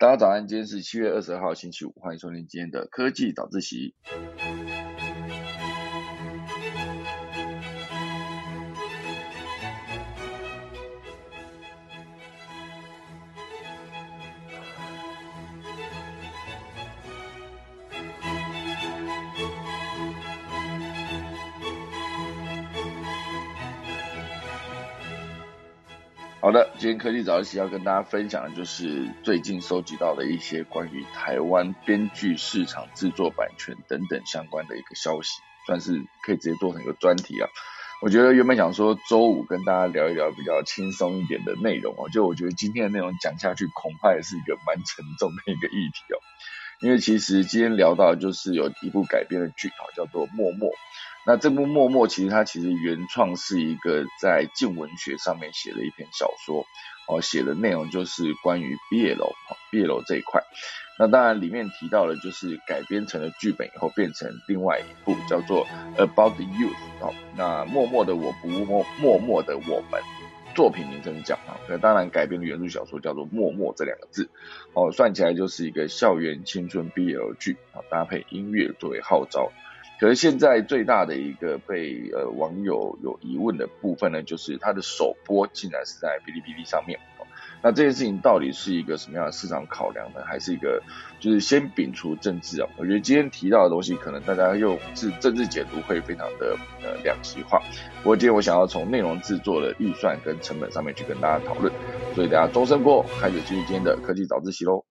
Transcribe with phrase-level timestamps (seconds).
[0.00, 3.94] 大家早安，今天是七月二十二号星期五，欢迎收听今天的科技早自习。
[26.50, 35.30] 好的，今天科技早自习要跟大家分享的就是最近收集到的一些关于台湾编剧市场、制作版权等等相关的一个消息，
[35.68, 37.48] 算是可以直接做成一个专题啊。
[38.02, 46.18] 我觉得原本想说周五跟大家聊一聊比较轻松一点的内容哦，就我觉得今天的内容讲下去恐怕也是一个蛮沉重的一个议题哦，
[46.80, 50.68] 因为其实今天聊到就是有一部改编的剧啊，叫做《默默》。
[51.30, 56.66] 那这部《默默》其实它其实原创是一个在静文学上面写的一篇小说，
[57.06, 59.30] 哦，写的内容就是关于毕业楼，
[59.70, 60.42] 毕业楼这一块。
[60.98, 65.64] 那当然里面提到了就是改编成了剧本以后变成另外一部叫做
[65.96, 70.02] 《About the Youth》哦，那默默的我不默默默的我们，
[70.56, 74.28] 作品名称讲啊，那当然改编的原著小说叫做《默默》这两个字，
[74.72, 79.52] 哦，算起来就是一个校园青春毕业剧啊，搭配音乐作为号召。
[80.00, 86.98] 可是现在最大的一个被呃网友有疑问的部分呢，就是它的首播竟然是在哔哩哔哩上面。
[87.62, 90.22] 那这件事情到底是一个什么样的市场考量呢？
[90.24, 90.82] 还是一个
[91.18, 92.68] 就是先摒除政治啊？
[92.78, 97.60] 我觉得今天提到的东西，可能大家用是政治解读会非常的呃两极化。
[98.02, 101.70] 不过今天我想要从内容制作的预算跟成本上面去跟大家讨论，
[102.14, 104.89] 所以大家钟声过，开始进入今天的科技早自习喽。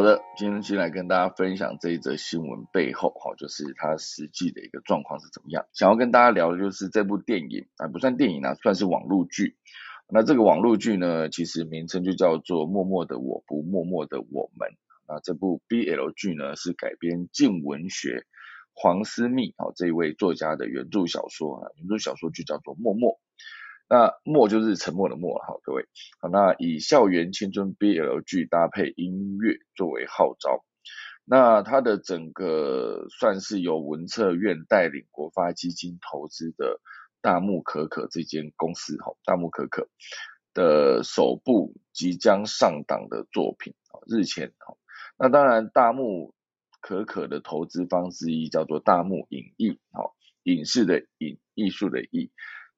[0.00, 5.66] 好的，今天先来跟大家分享这一则新闻背后，哈，就是它实际的一个状况是怎么样。
[5.74, 9.58] 想要跟大家聊的就是这部电影啊，不算电影啊，算是网络剧。
[10.08, 14.70] 那这个网络剧呢，其实名称就叫做《默默的我不默默的我们》。
[15.06, 18.24] 那这部 BL 剧呢，是改编静文学
[18.72, 23.12] 黄思密啊这一位作家的原著小说啊，原著小说就叫做《默默》。
[23.92, 25.84] 那默就是沉默的默，好各位，
[26.20, 30.64] 好那以校园青春 BL 剧搭配音乐作为号召，
[31.24, 36.80] 那它的整个算是由文策院带领国发基金投资的
[37.20, 39.88] 大木可可这间公司，哈大木可可
[40.54, 43.74] 的首部即将上档的作品，
[44.06, 44.52] 日前，
[45.18, 46.32] 那当然大木
[46.80, 50.14] 可可的投资方之一叫做大木影艺，好
[50.44, 52.30] 影视的影，艺术的艺。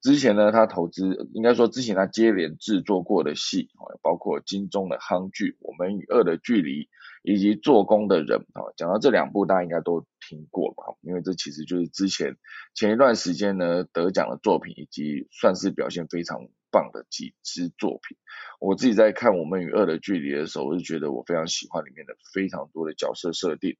[0.03, 3.69] 之前呢，他投资应该说之前他接连制作过的戏，
[4.03, 6.85] 包括金钟的夯剧《我们与恶的距离》，
[7.23, 10.83] 以及做工的人啊，讲到这两部大家应该都听过吧？
[11.03, 12.37] 因为这其实就是之前
[12.75, 18.19] 前一段时间呢得奖的作品，以及算是表现非常棒的几支作品。
[18.59, 23.77] 我自己在看《我们与恶的距离》的时候，我就觉得我非常喜欢里面的非常多的角色设定，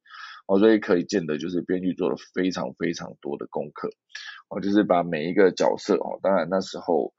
[0.47, 3.89] 哦，所以可以见得就是编剧做了非常非常多的功课。
[4.53, 7.13] 哦，就是把每一个角色哦，当然那时候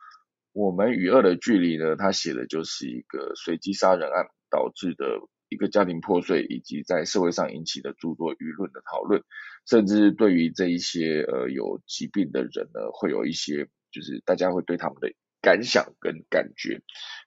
[0.53, 5.19] 我们与恶的距离呢，他写的就是一个随机杀人案导致的
[5.49, 9.23] 一个家庭破碎，以及在社会上引起的诸多舆论的讨论，
[9.67, 15.13] 甚至对于这一些呃有疾病的人呢，会有一些就是大家会对他们的
[15.45, 16.81] 感想跟感觉，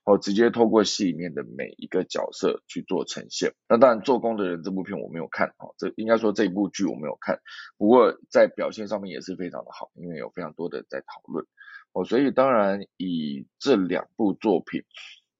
[0.04, 3.54] 哦，直接透过戏里面的每一个角色去做呈现。
[3.68, 7.38] 那当然做工的人这部片我没有看哦，这应该说这一部剧我没有看。
[7.76, 11.46] 不过在表现上面也是非常的好，因为有非常多的在讨论
[11.92, 14.82] 哦，所以当然以这两部作品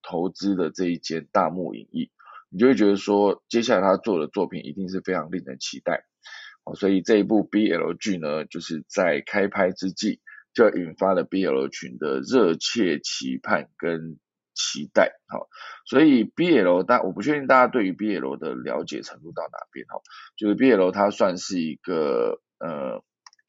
[0.00, 2.12] 投资的这一间大幕影艺，
[2.48, 6.04] 你就会觉得说接下来他做的作品一定是非常令人期待
[6.62, 10.20] 哦，所以这一部 BL 剧呢，就是在开拍之际
[10.58, 14.18] 就引发了 BL 群的热切期盼跟
[14.54, 15.46] 期待，好，
[15.86, 20.02] 所以 BL 大我不确定大家对于 BL 的了解程度到哪边哈，
[20.36, 23.04] 就是 BL 它算是一个呃，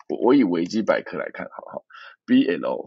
[0.07, 1.83] 我我以维基百科来看，好好
[2.27, 2.85] ，BL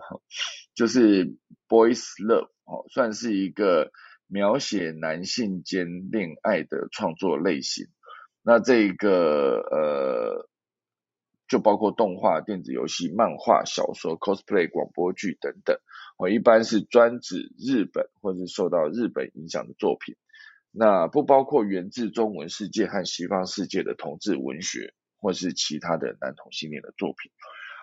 [0.76, 1.34] 就是
[1.68, 3.90] Boys Love 哦，算是一个
[4.28, 7.86] 描写男性间恋爱的创作类型，
[8.44, 10.48] 那这个呃。
[11.52, 15.76] 就包括动画、电子游戏、漫画、小说、cosplay、广播剧等等，
[16.16, 20.16] 我一般是专指日本或是受到日本影响的作品，
[20.70, 27.30] 那不包括源自中文世界和西方世界的同志文学或是其他的男同性恋的作品。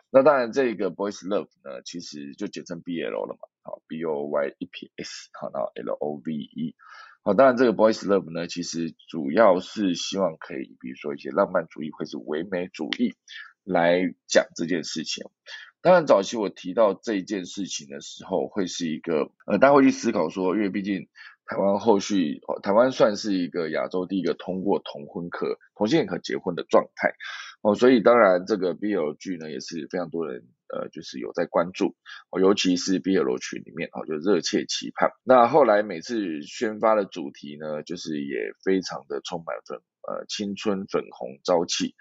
[0.09, 6.75] 那当然，这个 boys love 呢，其实就简称 BL 了嘛，好，B O Y E P S，好，然后 L O V E，
[7.21, 13.13] 好，当然这个 boys love 呢，其实主要是希望可以，比如说一些浪漫主义或是唯美主义。
[13.69, 15.23] 来讲这件事情。
[15.81, 21.07] 当然，早期我提到这件事情的时候，会是一个呃，大家会去思考说，因为毕竟
[21.45, 27.13] 台湾后续，台湾算是一个亚洲第一个通过同婚可同性可结婚的状态
[27.61, 31.95] 哦，所以当然这个 BL 剧呢也是非常多人呃就是有在关注
[32.29, 35.11] 哦，尤其是 BL 群里面哦就热切期盼。
[35.23, 41.95] 那后来每次宣发的主题呢，就是也非常的充满粉呃青春粉红朝气。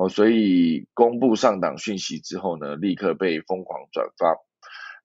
[0.00, 4.34] 哦，所以公布上档讯息之后呢，立刻被疯狂转发。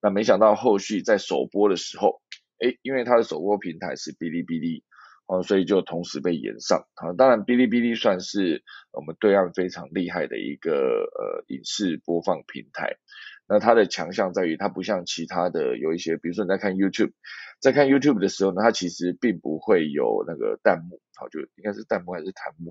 [0.00, 2.22] 那没想到后续在首播的时候，
[2.60, 4.84] 诶，因为它的首播平台是哔哩哔哩，
[5.26, 6.86] 哦，所以就同时被延上。
[6.94, 12.96] 啊，当然哔哩哔哩算是我们对岸非常厉害的一个呃影视播放平台。
[13.48, 17.12] 那它的强项在于，它不像其他的有一些，比如说你在看 YouTube，
[17.60, 22.70] 在看 YouTube 的时候呢，它其实并不会有那个弹幕，好，就应该是弹幕还是弹幕，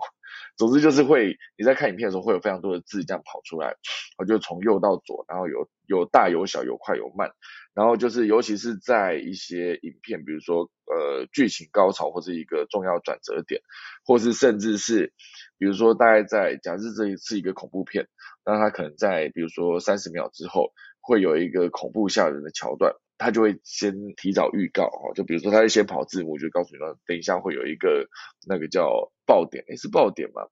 [0.58, 3.76] 总之就是会你在看影片的时候会有非常多的字这样跑出来，
[4.18, 7.32] 我就从右到左，然后有有大有小，有快有慢，
[7.74, 13.62] 然后就是尤其是在一些影片，比如说呃剧情高潮或者一个重要转折点，
[14.06, 15.14] 或是甚至是
[15.58, 18.08] 比如说大概在假设这一次一个恐怖片。
[18.48, 20.72] 那他可能在比如说三十秒之后
[21.02, 28.08] 会有一个恐怖吓人的桥段，他就会先提早预告哦，就比如说他会先跑字幕，就告诉你说等一下会有一个
[28.48, 30.44] 那个叫爆点，诶是爆点吗？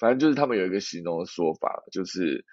[0.00, 2.44] 反正就是他们有一个形容的说法，就是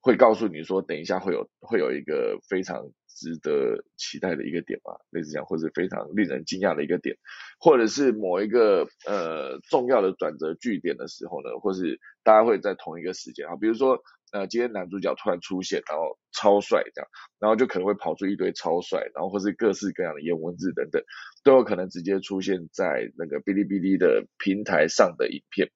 [0.00, 2.90] 会告诉你说等一下会有会有一个非常
[3.20, 7.16] 值得期待的一个点嘛，类似讲，或者非常令人惊讶的一个点，
[7.60, 14.00] 或者是某一个呃重要的转折据点的时候呢，或是大家会在同一个时间啊，比如说。
[14.32, 21.02] 呃，今天男主角突然出现，然后超帅这样，然后就可能会跑出一堆超帅，然后或是各式各样的颜文字等等，
[21.42, 25.72] 都有可能直接出现在那个哔哩哔哩的平台上的影片。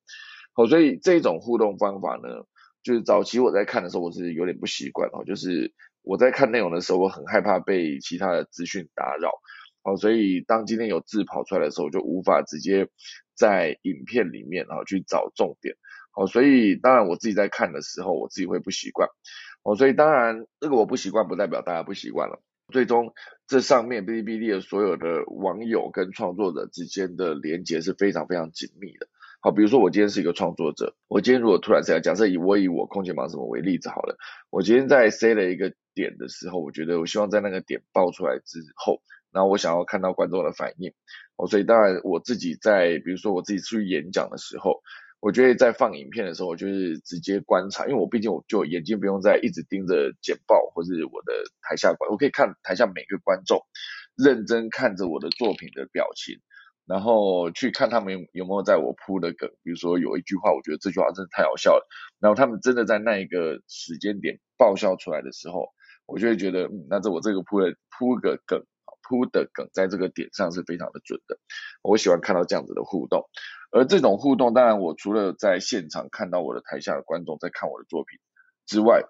[0.53, 2.47] 好，所以这种互动方法呢，
[2.85, 5.73] 就是早期我在看的时候，我是有点不习惯哦，就是
[6.05, 9.31] 我在看内容的时候，我很害怕被其他的资讯打扰。
[9.83, 12.89] 好，所以当今天有字跑出来的时候，就无法直接
[13.35, 15.75] 在影片里面啊去找重点。
[16.17, 19.09] 哦，所以当然我自己在看的时候，我自己会不习惯。
[19.63, 22.41] 哦，所以当然这个我不习惯，不代表大家不习惯了。
[22.73, 23.13] 最终
[23.47, 29.07] 这上面哔哩哔哩的所有的网友跟创作者之间的连接是非常非常紧密的。
[29.41, 34.17] 好，比如说我今天是一个创作者，我今天如果突然这样，假设以我以我空间忙什么为例子好了，
[34.49, 39.01] 我今天在塞了一个点的时候，我觉得我希望在那个点爆出来之后，
[39.33, 40.93] 然后我想要看到观众的反应。
[41.37, 44.83] 哦，所以当然我自己在比如说我自己出去演讲的时候。
[45.21, 51.33] 我觉得在放影片的时候，我就是直接观察，因为我毕竟我就眼睛不用再一直盯着简报或是我的
[51.63, 53.63] 台下观，我可以看台下每个观众
[54.19, 56.41] 认真看着我的作品的表情，
[56.85, 61.89] 然后去看他们有没有在我铺的梗，比如说有一句话，我觉得这句话真的太好笑了，
[62.21, 65.71] 然后他们真的在那一个时间点爆笑出来的时候，
[66.07, 68.65] 我就会觉得，嗯，那这我这个铺的铺个梗。
[69.07, 71.39] 铺的梗在这个点上是非常的准的，
[71.83, 73.29] 我喜欢看到这样子的互动，
[73.71, 78.19] 而这种互动，当然我除了在现场看到我的台下的观众在看我的作品
[78.65, 79.03] 之外，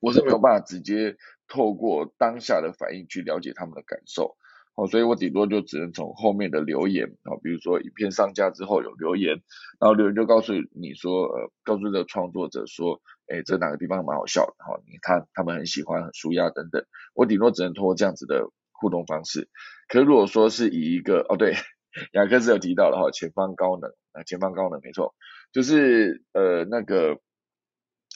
[0.00, 1.16] 我是没有办法直接
[1.48, 4.36] 透过当下的反应去了解他们的感受，
[4.74, 9.42] 哦，所以我顶多就只能从后面的留言，啊，比如说影片上架之后有留言，
[9.80, 16.84] 然后留言就告诉你说，呃，告诉这个创作者说，哎，这哪个地方蛮好笑的，哈，你看他们很喜欢，很舒压等等，
[17.14, 18.50] 我顶多只能通过这样子的。
[18.82, 19.50] 互动方式，
[19.88, 21.52] 可如果说是以一个哦对，
[22.16, 25.14] 雅克斯有提到的哈，前方高能啊，前方高能没错，
[25.52, 27.16] 就是呃那个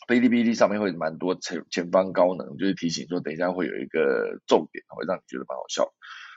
[0.09, 5.93] 哔哩哔哩上面会蛮多前前方高能，就是提醒说等一下会有一个重点，会让你觉得蛮好笑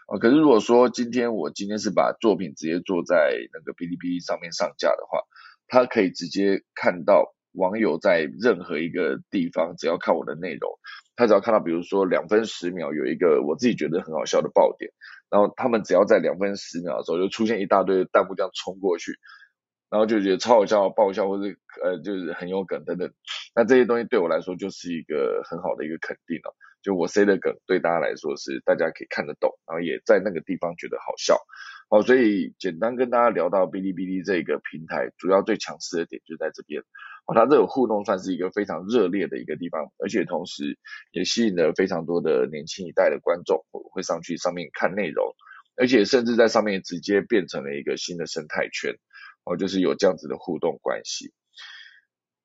[0.07, 0.17] 啊。
[0.17, 5.21] 可是如果说今天我今天是把作品直接做在那个哔哩哔哩上面上架的话，
[5.67, 10.71] 他可以直接看到网友在任何一个地方，只要看我的内容。
[11.15, 14.91] 他只要看到，比如说两分十秒有一个我自己觉得很好笑的爆点，
[15.31, 19.17] 然后他们只要在两分十秒的时候就出现一大堆弹幕这样冲过去，
[19.89, 23.11] 然后就觉得超好笑、爆笑，或者呃就是很有梗等等，
[23.55, 26.55] 那这些东西对我来说就是一个很好的一个肯定了。
[26.87, 31.37] 就我塞的梗对大家来说是大家可以看得懂，然后也在那个地方觉得好笑。
[31.89, 36.81] 好，所以简单跟大家聊到哔哩哔哩这个平台，主要最强势的点就在这边。
[37.25, 40.77] 哦，它这个互动算是一个非常热烈的一个地方，而且同时
[41.11, 45.35] 也吸引了非常多的年轻一代的观众会上去上面看内容，
[45.75, 48.95] 而且甚至在上面直接变成了一个新的生态圈，
[49.43, 51.33] 哦，就是有这样子的互动关系。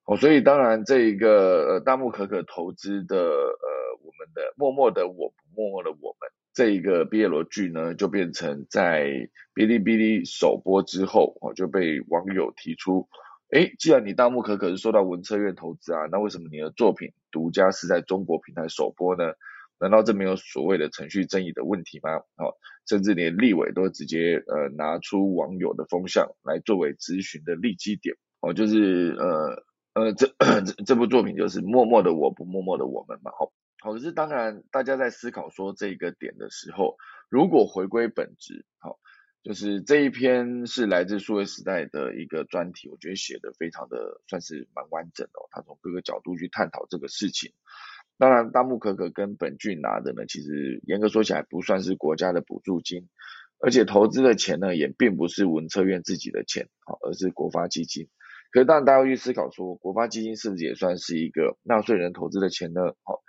[0.05, 3.72] 哦，所以当然这一个呃大木可可投资的呃
[4.03, 13.09] 我们的默默的我不默默的我们这一个毕业罗剧呢，就变成在哔哩哔哩首播之后哦就被网友提出。
[13.51, 19.35] 哎，既然你大木可可是受到文策院投资啊，那为什么你的作品独家是在中国平台首播呢？
[19.79, 22.17] 难道这没有所谓的程序正义的问题吗？
[22.37, 22.55] 哦，
[22.89, 30.33] 甚至连立委都直接呃拿出网友的风向来作为咨询的立基点，哦，就是呃呃这
[30.65, 33.53] 这这部作品就是默默的我不默默的我们嘛，好，
[33.83, 36.97] 好，可是当然大家在思考说这个点的时候，
[37.29, 39.01] 如果回归本质，好，
[39.43, 47.53] 就是这一篇是来自数位时代的一个专题，我觉得写的非常的算是蛮完整的，他从各个角度去探讨这个事情。
[48.19, 53.09] 当然，大木可可跟本俊拿的呢，其实严格说起来不算是国家的补助金，
[53.59, 58.09] 而且投资的钱呢，也并不是文策院自己的钱，好，而是国发基金。
[58.53, 62.83] 可是当然大家会去思考说，国发基金是不是也算是一个纳税人投资的钱呢？
[63.03, 63.23] 好，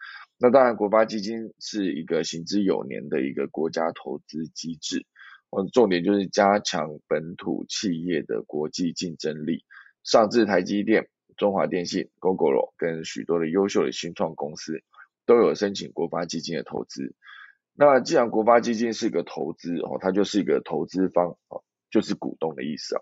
[0.43, 5.05] 那当然国发基金是一个行之有年的一个国家投资机制，
[5.51, 9.63] 哦，重点就是加强本土企业的国际竞争力，
[10.03, 11.07] 上至台积电。
[11.37, 14.83] 中华电信、Google 跟许多的优秀的新创公司
[15.25, 17.15] 都有申请国发基金的投资。
[17.73, 23.01] 那既然国发基金是一个投资哦，它就是一个投资方哦，就是股东的意思啊。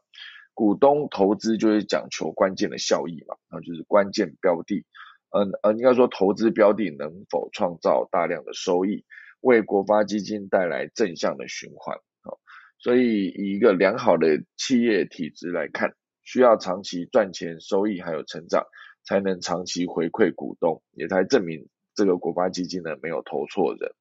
[0.53, 4.85] 股东投资就是讲求关键的效益嘛，那就是关键标的。
[5.31, 9.05] 嗯呃，应该说投资标的能否创造大量的收益，
[9.41, 12.37] 为国发基金带来正向的循环哦。
[12.77, 15.95] 所以以一个良好的企业体制来看。
[16.23, 18.67] 需要长期赚钱、收益还有成长，
[19.03, 23.91] 才能长期回馈股东，也才证明这个国发基金呢没有投错人。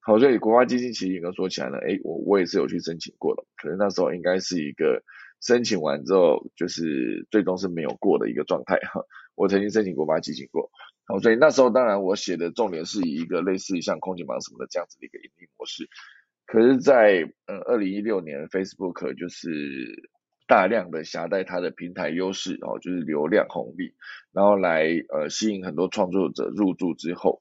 [0.00, 5.02] 好，所以国发基金其实应该说起来呢，诶，我我也是有去申请过的，可能那时候应该是一个
[5.40, 9.00] 申请完之后，就是最终是没有过的一个状态哈。
[9.34, 10.70] 我曾经申请国发基金过，
[11.06, 15.88] 好，所以那时候当然我写的重点是以一个类似于像空警榜什么的这样子的一个盈利模式，
[16.46, 20.10] 可是，在嗯二零一六年 Facebook 就是。
[20.46, 23.94] 大量的携带它的平台优势哦，就是流量红利，
[24.30, 27.40] 然后来呃吸引很多创作者入驻之后，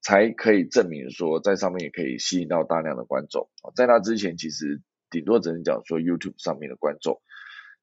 [0.00, 3.50] 才可以证明说在上面也可以吸引到大量的观众。
[3.76, 4.80] 在那之前，其实
[5.10, 7.20] 顶多只能讲说 YouTube 上面的观众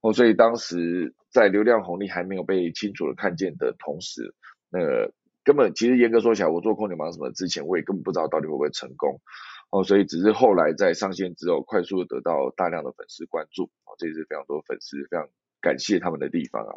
[0.06, 4.36] 哦，所以当时在流量红利还没有被清楚的看见的同时，
[4.70, 4.80] 那
[5.44, 9.20] 根本其实严格说起来，我做空姐忙什么之前，我也根本不知道到底会不会成功。
[9.72, 15.28] 哦，所以只是后来在上线之后，快速得到大量的粉丝关注，哦，这也是非常多粉丝非常
[15.60, 16.74] 感谢他们的地方啊。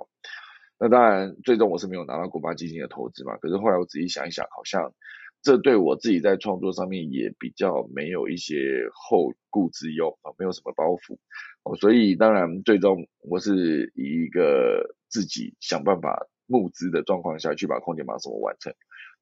[0.78, 3.36] 那当然，最终我是没有拿到国发基金的投资嘛。
[3.36, 4.94] 可是后来我仔细想一想，好像
[5.42, 11.16] 这对我自己在创作上面也比较没有一些后顾之忧啊，没有什么包袱。
[11.62, 18.72] 哦，所以当然最终我是以一个自己想办法募资的状况下去把空间马什么完成。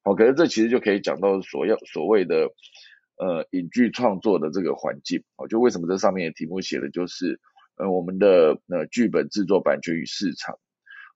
[0.03, 2.49] 好，可是这其实就可以讲到所要所谓的。
[3.19, 7.39] 呃，影剧创作的这个环境，哦，就为什么这上面的题目写的就是，
[7.75, 10.59] 呃，我们的呃剧本制作版权与市场，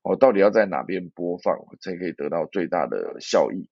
[0.02, 3.70] 哦，到底要在哪边播放才可以得到最大的效益？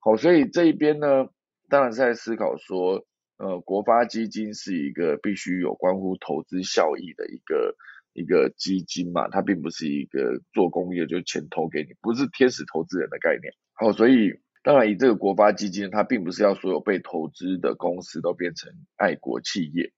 [0.00, 1.28] 好，所以这一边呢，
[1.68, 3.06] 当然是在思考说，
[3.38, 7.76] 呃，国发基金是一个必须有关乎投资效益的一个
[8.12, 13.52] 一个基金嘛，它并不是一个做公益就钱投给你，不是天使投资人的概念。
[13.74, 14.40] 好，所以。
[14.62, 19.90] 当然，以这个国发基金，它并不是要所有被投资的公司都变成爱国企业，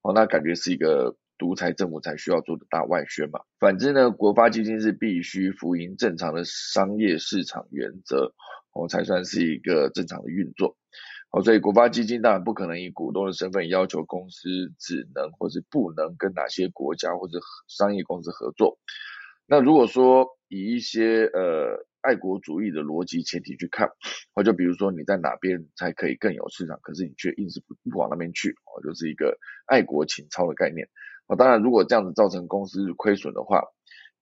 [0.00, 3.40] 哦，那感觉是一个独裁政府才需要做的大外宣嘛。
[3.60, 8.32] 反之呢，国发基金是必须符合正常的商业市场原则，
[8.76, 10.76] 哦，才算是一个正常的运作。
[11.30, 18.78] 哦，所以国发基金当然不可能以股东的身份要求公司只能或是不能跟哪些国家或者商业公司合作。
[19.46, 21.86] 那如果说以一些呃。
[22.06, 23.90] 爱国主义的逻辑前提去看，
[24.32, 30.88] 或就比如说你在哪边才可以更有市场，可是你却硬是不不往那边去，哦，就是一个爱国情操的概念。
[31.26, 33.60] 哦，当然如果这样子造成公司亏损的话，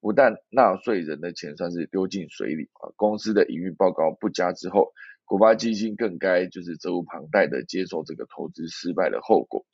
[0.04, 4.92] 不但纳税人的钱算是丢进水里，啊，公司的营运报告不佳之后，
[5.24, 9.64] 国发基金更该就是责无旁贷的接受这个投资失败的后果，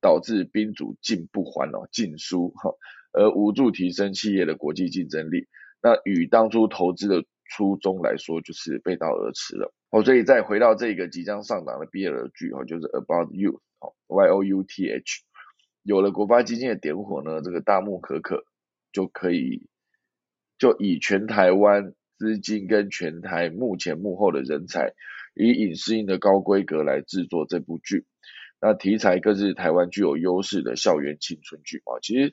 [0.00, 2.70] 导致宾主尽不还哦，尽输哈，
[3.12, 5.48] 而无助提升企业的国际竞争力。
[5.82, 15.24] 那与当初投资的初衷来说就是背道而驰了哦，所以再回到这个即将上档的 BL 剧哦，就是 About You 哦，Y O U T H，
[15.82, 18.44] 有了国发基金的点火呢，这个大木可可
[18.92, 19.68] 就可以
[20.60, 24.92] 就以全台湾资金跟全台目前幕后的人才，
[25.34, 28.06] 以影视音的高规格来制作这部剧，
[28.60, 32.32] 那题材更是台湾具有优势的校园青春剧啊，其实。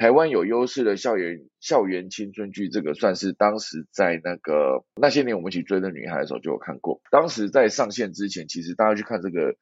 [0.00, 7.00] 台湾有优势的校园校园青春剧，这个算是当时在那个那些年我们一起追的女孩的时候就有看过。
[7.10, 9.56] 当时在上线之前，其实大家去看这个，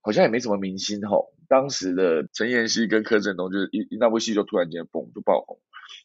[0.00, 1.32] 好像也没什么明星吼。
[1.48, 5.58] 当时的陈妍希跟柯震东就是一那部戏就突然间嘣就爆红，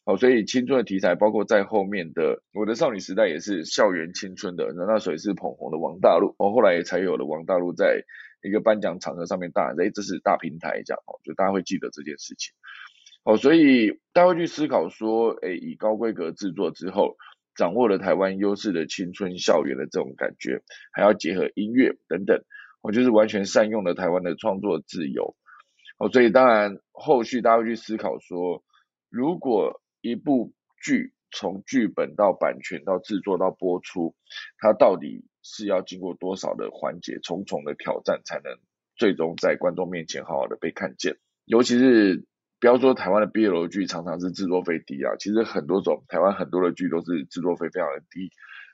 [0.07, 8.05] 哦，所以青春的题材包括在后面的《我的少女时代》也是校园青春的，那那时候也是捧红的王大陆，哦，后来也才有了王大陆在
[8.41, 12.53] 一个颁奖场合上面大喊，哎，这是大平台这样，哦，就大家会记得这件事情。
[13.25, 17.17] 哦，所以大家会去思考说，哎，以高规格制作之后，
[17.53, 20.61] 掌握了台湾优势的青春校园的这种感觉，
[20.93, 22.45] 还要结合音乐等等，
[22.81, 25.35] 我就是完全善用了台湾的创作自由。
[25.97, 28.63] 哦，所以当然后续大家会去思考说，
[29.09, 34.15] 如果一部剧从剧本到版权到制作到播出，
[34.57, 38.57] 它到底是要经过多少的环节、重重的挑战，才能
[38.95, 41.17] 最终在观众面前好好的被看见？
[41.45, 42.25] 尤其是。
[42.59, 48.31] 不要说台湾的 BL 剧常常是制作费低啊，其实很多种台湾很多的剧都是制作费非常的低。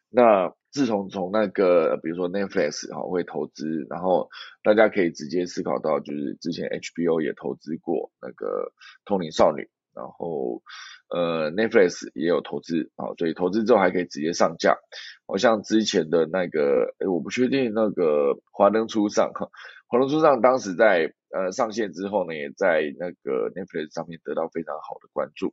[0.07, 4.29] 那自从从那个比如说 Netflix 哈会投资，然后
[4.63, 8.71] 大家可以直接思考到，就是之前 HBO 也投资过那个
[9.03, 10.61] 通灵少女，然后
[11.09, 14.77] 呃 Netflix 也有投资啊，所以投资之后还可以直接上架。
[15.25, 19.49] 好像之前的那个，诶我不确定那个华灯初上哈，
[19.87, 21.13] 华灯初上当时在。
[21.35, 25.51] 呃，上线之后呢，也在那个 Netflix 上面得到非常好的关注。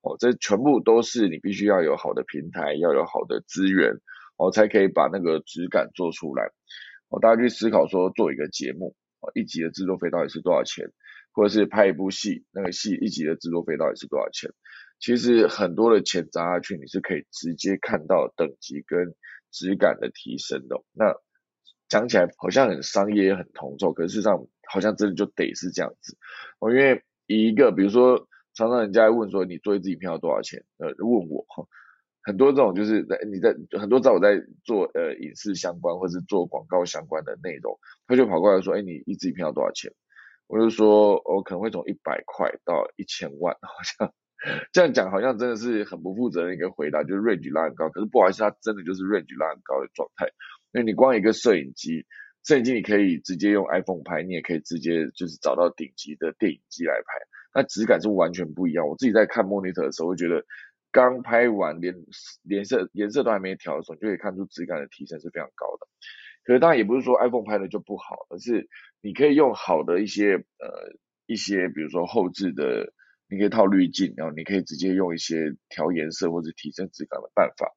[0.00, 3.92] 哦，这全部都是你必须要有好的平台，要有好的资源，
[4.38, 6.44] 哦，才可以把那个质感做出来。
[7.10, 10.86] 哦，大家去思考说，做一个节目，哦，一集的制作费到底是多少钱？
[11.40, 14.50] 或者是拍一部戏，那个戏一集的制作费到底是多少钱？
[14.98, 19.14] 其实很多的钱砸下去，你是可以直接看到等级跟
[19.50, 20.76] 质感的提升的。
[20.92, 21.14] 那
[21.88, 24.46] 讲起来好像很商业，很同奏，可是事实上。
[24.72, 26.16] 好像真的就得是这样子，
[26.60, 30.62] 哦，因为一个比如说，常常人家问说你做一支影片要多少钱？
[30.78, 31.66] 呃，问我哈，
[32.22, 39.90] 很多这种就是在你在很多在我在做呃影视相关或是做广告相关的内容，他就跑过来说，哎，你一支影片要多少钱？
[40.50, 44.12] 我就说，我可能会从一百块到一千万，好像
[44.72, 50.26] 这样讲好像真的是很不负责任一个回答，就是 range 拉很高，可是不好意思，它真的就是 range 拉很高的状态，
[50.72, 52.04] 因为你光一个摄影机。
[52.42, 57.20] 摄影机你可以直接用 iPhone 拍，你也可以直接就是找到顶级的电影机来拍，
[57.54, 58.88] 那质感是完全不一样。
[58.88, 60.42] 我自己在看 monitor 的时候，会觉得
[60.90, 61.94] 刚拍完连
[62.44, 65.86] 颜色颜色都还没调的时候，就可以看出质感的提升是非常高的。
[66.42, 68.66] 可是当然也不是说 iPhone 拍的就不好，而是
[69.00, 70.92] 你可以用好的一些呃
[71.26, 72.92] 一些，比如说后置的，
[73.28, 77.72] 你可以套滤镜，然后你可以直接用一些调颜色或者提升质感的办法。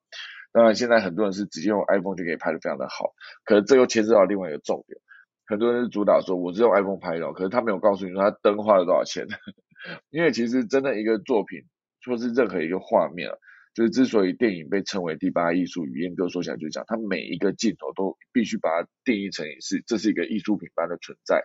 [0.51, 4.99] 当然，现在很多人是直接用 iPhone 就可以拍的非常的好，可是这又牵涉到另外一个重点，
[5.47, 9.25] 很多人是主打说我是用 iPhone 拍的，可是他没有告诉你说他灯花了多少钱，
[10.12, 11.62] 因为其实真的一个作品，
[12.05, 13.36] 或是任何一个画面啊，
[13.73, 21.43] 就是之所以电影被称为第八艺术，语言哥说起来就讲，它每一个镜头都必须把它定义成是这是一个艺术品般的存在，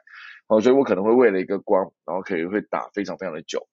[0.48, 3.68] 哦，所以我可能会为了一个光，然后可以会打非常非常的久，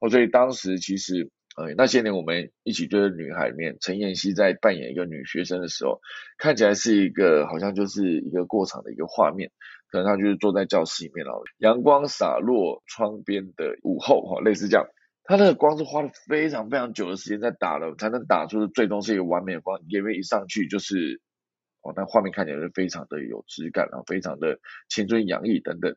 [0.00, 1.30] 哦，所以当时其实。
[1.56, 6.00] 呃，那些年我们一起追的女孩里面，陈妍希在扮演一个女学生的时候，
[6.36, 9.52] 看起来是一个好像就是一个过场的一个画面，
[9.88, 14.84] 可能她就是坐在教室里面，然后阳光洒落窗边的午后，哈，类似这样，
[15.24, 21.20] 她那个光是花了非常非常久的时间在打了，才能打出最终是一个完美的光，因为一上去就是，
[21.80, 25.96] 哦，那画面看起来是非常的有质感，然后非常的青春洋溢等等。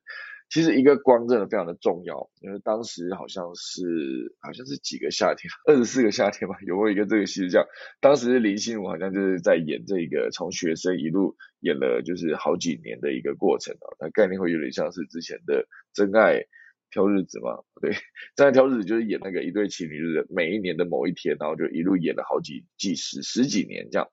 [0.50, 7.68] 其实一个光真的非常的重要，因为当时好像是好像是几个夏天，二十四个夏天吧，有过一个这个戏是这样，
[8.00, 16.46] 当时林心如好像就是在演这个从学生一路演了就是好几年的一个过程啊，那概念会有点像是之前的真爱
[16.91, 17.91] 挑日子嘛，对，
[18.36, 24.08] 真爱挑日子就是演那个一对情侣，就是每一年的某一天，然后就一路演了好几几十十几年这样。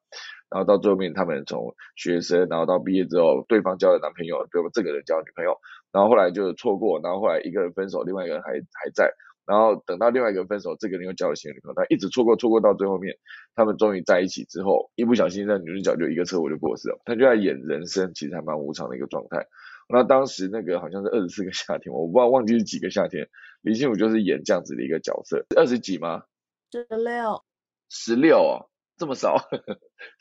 [0.50, 4.68] 然后到最后面，他们从学生，然后到毕业之后，对方交了男朋友，对吧？
[4.72, 5.56] 这个人交了女朋友，
[5.90, 9.10] 然后后来就错过，然后后来一个人分手，另外一个人还还在，
[9.46, 13.16] 然后等到另外一个人分手，这个人又交了新的女朋友，他一直错过，错过到最后面，
[13.56, 19.44] 他们终于在一起之后，一不小心那女主角就一个车祸就过世了，他就在演人生，其实还蛮无常的一个状态。
[19.88, 23.28] 那当时那个好像是二十四个夏天，我不知道忘记是几个夏天，
[23.62, 26.22] 林心如就是演这样子的一个角色，二十几吗？
[26.70, 27.44] 十六，
[27.88, 28.70] 十六哦。
[28.96, 29.34] 这么少，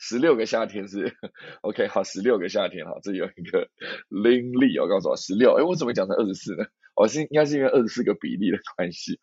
[0.00, 1.14] 十六个夏天是
[1.60, 3.68] OK 好，十六个夏天哈，这有一个
[4.08, 6.64] 灵力，我告诉我十六，哎，我怎么讲成二十四呢？
[6.96, 9.16] 我是应该是因为二十四个比例的关系。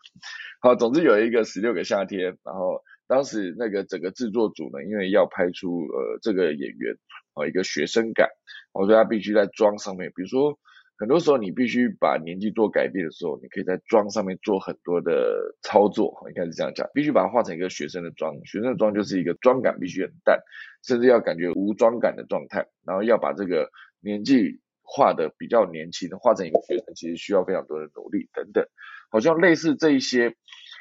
[0.62, 6.96] 好，总之有一个十六个夏天，然后当时那个整个制作组呢，因为要拍出呃这个演员
[7.34, 8.30] 啊一个学生感，
[8.74, 10.60] 我说他必须在妆上面，比如说。
[10.98, 20.40] 很多时候你必须把年纪做改变的时候，你可以在妆上面做很多的操作，应该是这样讲，必须把它画成一个学生的妆，学生的妆就是一个妆感必须很淡，
[20.84, 28.64] 甚至要感觉无妆感的状态，然后要把这个年纪画的比较年轻，画成一个学生，其实需要非常多的努力等等，
[29.10, 30.36] 好像类似这一些，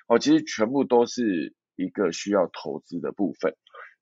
[0.07, 3.55] 哦，其实全部都是一个需要投资的部分。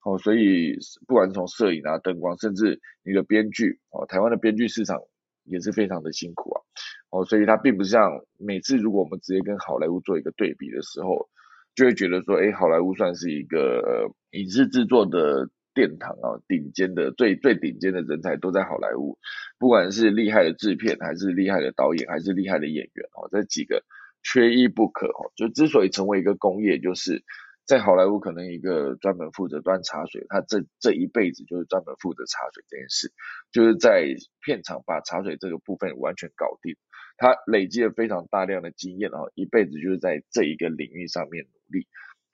[0.04, 5.00] 哦，所以不管是从摄影啊、灯光，甚至你的编剧，哦，台湾的编剧市场
[5.44, 6.62] 也是非常的辛苦啊。
[7.10, 11.28] 哦，所以它并不像每次如果我们直接跟好莱坞做一个对比的时候，
[11.74, 19.16] 就会觉得说，哎，好莱坞算是一个影视制作的殿堂啊，顶尖的最最顶尖的人才都在好莱坞，
[19.58, 23.84] 不管是厉害的制片，还是厉害的导演，还是厉害的演员，哦，这几个
[24.22, 25.32] 缺一不可哦。
[25.34, 27.22] 就之所以成为一个工业，就是
[27.68, 33.12] 在好莱坞可能一个专门负责端茶水，他这这一辈子就是专门负责茶水这件事，
[33.52, 34.06] 就是在
[34.40, 36.76] 片场把茶水这个部分完全搞定。
[37.18, 41.86] 他累积了非常大量的经验哦，一辈子就是在这一个领域上面努力，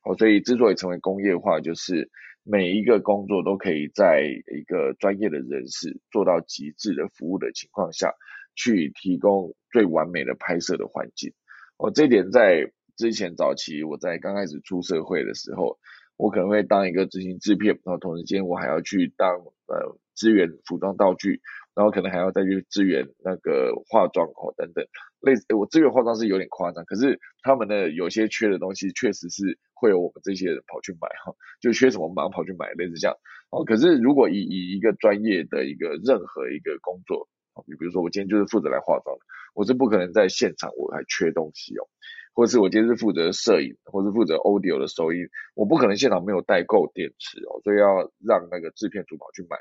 [0.04, 2.10] 哦，所以之所以成为工业化，就是
[2.44, 8.12] 每一个工作都可以在一个专业的人士做到极致的服务的情况下，
[8.54, 11.32] 去提供最完美的拍摄的环境。
[11.76, 15.78] 哦，这点在之前早期我在刚开始出社会的时候，
[16.16, 19.30] 我可能会当一个执行制片，然后同时间我还要去当
[19.66, 21.40] 呃支援服装道具。
[21.76, 24.86] 然后可能还要再去支援那个化妆哦等等，
[25.18, 33.16] 类似我支援化妆是有点夸张，可是他们的有些缺的东西确实是会有我们这些人跑去买哈，就缺什么马上跑去买，类似这样
[33.50, 33.64] 哦。
[33.64, 37.26] 可是如果以以一个专业的一个任何一个工作，
[37.66, 39.18] 你比如说我今天就是负责来化妆，
[39.52, 41.90] 我是不可能在现场我还缺东西哦，
[42.34, 49.56] 或是我今天是负责摄影，或是负责 audio 的收音，我不可能现场没有带够电池哦，所以要让那个制片主跑去买。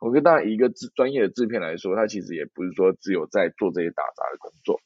[0.00, 4.78] 我觉得，当然，以一个制专业的制片来说，他其实也不是说只有在做这些打杂的工作，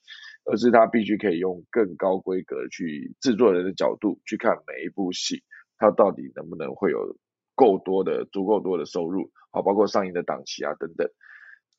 [0.44, 5.42] 而是他必须可以用更高规格去制作人的角度去看每一部戏，
[5.76, 7.16] 他到底能不能会有
[7.56, 11.08] 够多的、足够多的收入，好，包括上映的档期啊等等。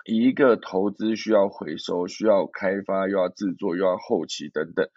[0.06, 4.90] 一个投资需要回收、需要开发、又要制作、又要后期等等，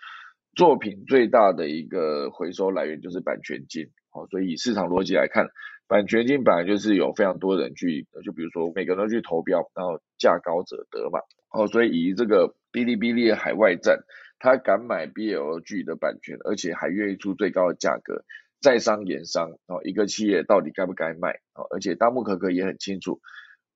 [0.55, 5.49] 作品最大的一个回收来源就是版权金，好，所以以市场逻辑来看。
[5.89, 11.19] 版权金本来就是有非常多人去，就比如说每个人都去投标，然后价高者得嘛。
[11.51, 13.99] 哦，所以以这个哔哩哔哩的海外站，
[14.39, 18.25] 他敢买 BL 剧的版权，而且还愿意出最高的价格，
[18.63, 19.51] 在商言商。
[19.67, 21.33] 哦，一个企业到底该不该卖？
[21.53, 23.21] 哦，而且大木可可也很清楚，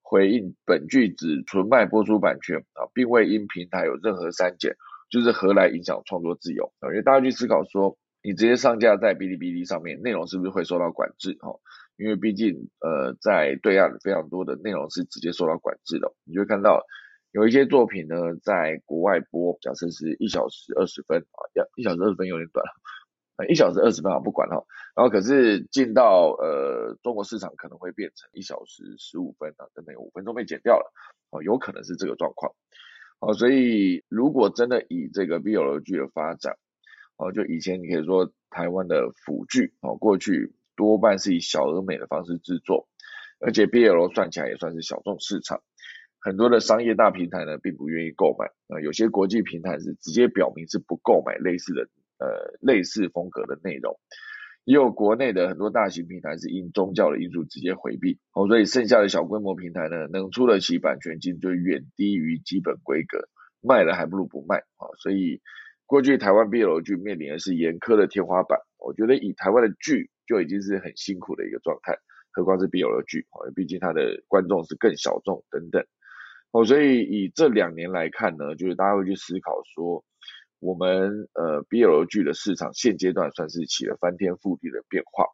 [0.01, 4.75] 回应本剧只纯卖播出版权啊，并未因平台有任何删减，
[5.09, 6.73] 就是何来影响创作自由？
[6.83, 11.37] 因为大家去思考说，你直接上架在哔哩哔哩上面，内容是不是会受到管制？
[11.41, 11.59] 哈。
[11.99, 16.13] 因为毕竟，呃，在对岸非常多的内容是直接受到管制的。
[16.25, 16.85] 你就会看到
[17.33, 22.67] 有一些作品呢，在国外播，假设是一小时二十分啊，要一小时二十分有点短，
[23.49, 24.63] 一小时二十分啊不管哈。
[24.95, 30.93] 然后可是进到呃中国市场可能会变成一小时十五分啊，等等五分钟被剪掉了，
[31.31, 32.53] 哦，有可能是这个状况。
[33.21, 36.57] 哦，所以如果真的以这个 BL 剧的发展，
[37.17, 40.53] 哦，就以前你可以说台湾的腐剧哦，过去。
[40.79, 42.87] 多半是以小而美的方式制作，
[43.41, 45.63] 而且 BL 算起来也算是小众市场，
[46.21, 53.99] 很多的商业大平台呢并不愿意购买，啊，有些国际平台是直接表明是不购买类似的呃类似风格的内容，
[54.67, 63.31] 也有国内的很多大型平台是因宗教的因素直接回避，哦，所以剩下的小规模平台呢能出得起版权金就远低于基本规格，
[63.63, 65.41] 卖了还不如不卖啊，所以
[65.87, 70.11] 过去台湾 BL 剧面临的是严苛的天花板，我觉得以台湾的剧。
[70.29, 71.97] 就已经是很辛苦的一个状态，
[72.33, 75.87] 何况是 BL 剧哦，毕竟它的观众是更小众等等
[76.51, 80.05] 哦，所以以这两年来看呢，就是大家会去思考说，
[80.59, 85.27] 我们呃 BL 剧的市场现阶段算是起了翻天覆地的变化，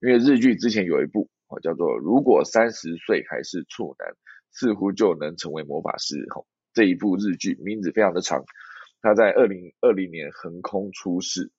[0.00, 4.14] 因为日剧之前有一部哦叫做《如果三十岁还是处男，
[4.50, 8.44] 似乎就能成为魔法师》哦，这一部日剧名字非常的长，
[9.00, 11.50] 它在二零二零年横空出世。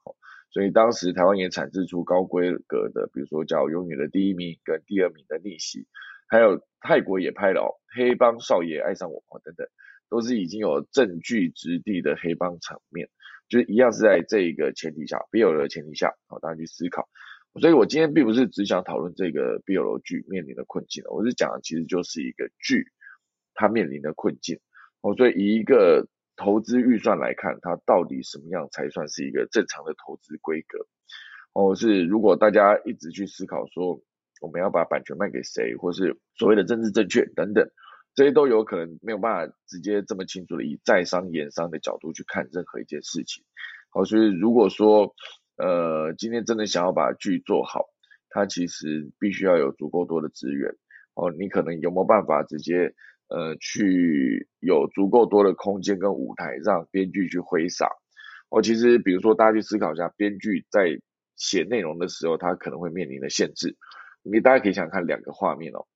[0.51, 5.87] 所以当时台湾也产制出高规格的，比如说叫《永远的第一名》跟第二名的逆袭，
[6.27, 9.65] 还有泰国也拍了哦《黑帮少爷爱上我》等等，
[10.13, 13.09] 都是已经有证据质地的黑帮场面，
[13.49, 17.09] 就是一样是在这一个前提下，BL 的前提下，好大家去思考。
[17.59, 22.91] 所以我今天并不是只想讨论这个 BL 剧面临的困境我是讲的其实就是一个剧
[23.55, 24.59] 它面临的困境。
[25.01, 30.85] 哦，所以以一个投资预算来看，它到底什么样才算是一个正常的投资规格？
[31.53, 33.99] 哦，是如果大家一直去思考说
[34.41, 37.67] 我们要把版权卖给谁，或是所谓的政治正确等等，
[38.15, 43.43] 这些都有可能没有办法直接这么清楚的以在商言商的角度去看任何一件事情。
[43.89, 45.13] 好，所以如果说
[45.57, 47.85] 呃今天真的想要把剧做好，
[48.29, 50.75] 它其实必须要有足够多的资源。
[51.15, 52.93] 哦，你可能有没有办法直接？
[53.29, 57.89] 呃，去有足够多的空间跟舞台让编剧去挥洒，
[58.49, 60.99] 哦，其实比如说大家去思考一下，编剧在
[61.35, 63.75] 写内容的时候，他可能会面临的限制。
[64.21, 65.87] 你大家可以想看两个画面哦。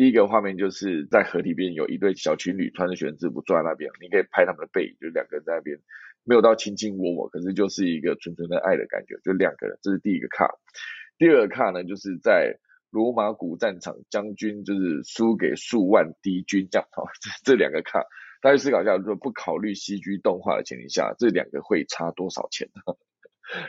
[0.00, 5.78] 第一个画面就是在河堤边有一对小情侣穿着学生制服坐在那边，你可以拍他们的背影，就两个人在那边，
[6.24, 10.48] 没有到卿卿我我，可是就是一个纯纯的爱的感觉，就两个人，这是第一个卡。
[11.18, 12.56] 第二个卡呢，就是在
[12.88, 18.02] 罗马古战场，将军就是输给数万敌军这样，哈，这这两个卡，
[18.40, 22.70] 大家思考一下，如果不考虑 CG 动画的前提下，这两个会差多少钱？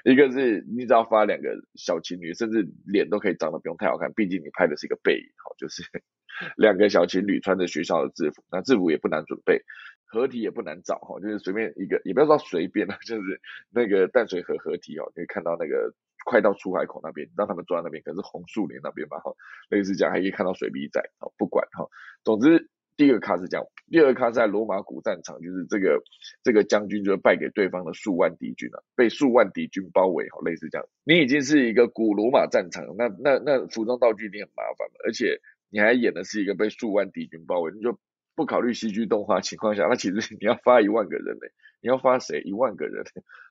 [0.03, 5.83] 一个是你只要发两个小情侣，甚至脸都可以长得不用太好看，毕竟你拍的是一个背影，哈，就是
[6.57, 9.61] 两个小情侣穿着学校的制服，那制服也不难准备，
[10.05, 15.93] 合体也不难找，哈，就是随便一个，也不要说随便了， 就是那个淡水河合体哦，可以看到那个
[16.25, 19.33] 快到出海口那边，让他们坐在那边，可是红树林那边嘛，哈，
[19.69, 21.87] 类似这样，还可以看到水笔仔，哦，不管哈，
[22.23, 22.69] 总之。
[22.97, 26.01] 第二个卡是这样，第二个卡在罗马古战场，就是这个
[26.43, 30.87] 这个将军就败给对方的数万敌军了，被数万敌军包围，好类似这样。
[31.03, 37.97] 你已经是一个古罗马战场，那那那服装道具一定很麻烦而且你还演的是一个被数万敌军包围，你就
[38.35, 41.47] 不考虑戏剧动画情况下，那其实你要发一万个人呢，
[41.81, 42.41] 你要发谁？
[42.41, 43.03] 一万个人，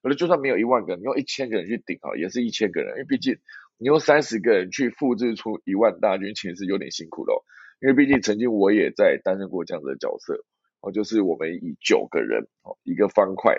[0.02, 3.38] 我说就算没有一万个，你用一千个人去顶啊，也是一千个人，因为毕竟
[3.78, 7.44] 你用三十个人去复制出一万大军，其实有点辛苦喽。
[7.80, 10.44] 因为毕竟曾经我也在担任过这样的角色，
[10.82, 13.56] 哦，就是我们以九个人，哦，一个方块，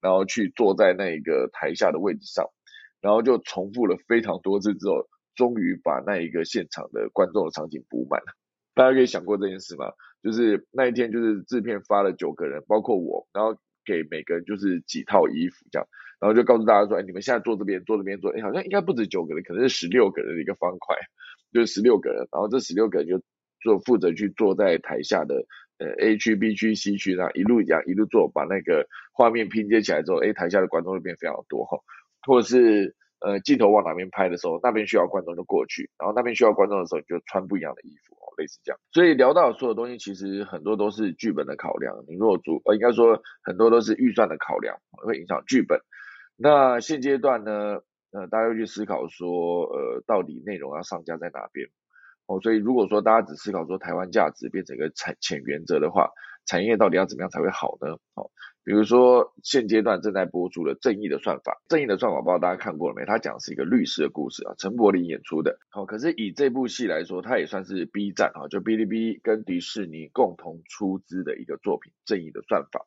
[0.00, 2.46] 然后去坐在那一个台下的位置上，
[3.00, 8.32] 然后就重复了非常多次之后，终于把那一个现场的观众的场景补满了。
[8.74, 9.92] 大家可以想过这件事吗？
[10.22, 15.88] 就是那一天就是制片发了九个人，包括我，然后给每个人就是几套衣服这样，
[16.20, 20.96] 然后就告诉大家说，哎，你们现在坐这边，坐这边坐，哎，好像应该不止九个人，可能是十六个人的一个方块，
[21.52, 23.20] 就是十六个人，然后这十六个人就。
[23.64, 25.46] 做负责去坐在台下的
[25.78, 31.78] 呃 A 区 B 区 C 区然后一路讲一路做，把那个画面拼接起来之后，哎台下的观众会变非常多哈，
[32.26, 38.78] 或者是呃镜头往哪边拍的时候，那边需要观众就过去，然后那边需要观众的时候你就穿不一样的衣服哦，类似这样。
[38.92, 45.80] 所以聊到所有东西，其实很多都是剧本的考量，你如果主呃应该说很多都是预算的考量，会影响剧本。
[46.36, 47.80] 那现阶段呢，
[48.12, 51.68] 呃大家要去思考说，呃到底内容要上架在哪边？
[52.26, 56.10] 哦，所以如果说大家只思考说台湾价值变成一个产浅原则的话，
[56.46, 57.98] 产业到底要怎么样才会好呢？
[58.14, 58.30] 哦，
[58.64, 63.04] 比如说现阶段正在播出的《正义的算法》，《正义的算法》不知道大家看过了没？
[63.04, 65.58] 它讲的是一个律师的故事啊，陈柏霖演出的。
[65.70, 72.80] 好，可是以这部戏来说，它也算是 B 站啊，就哔哩哔哩跟迪士尼共同出资的一个作品，《正义的算法》，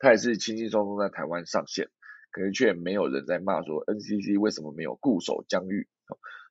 [0.00, 1.88] 它也是轻轻松松在台湾上线，
[2.30, 5.88] 可是却没有人在骂说 NCC 为什么没有固守疆域。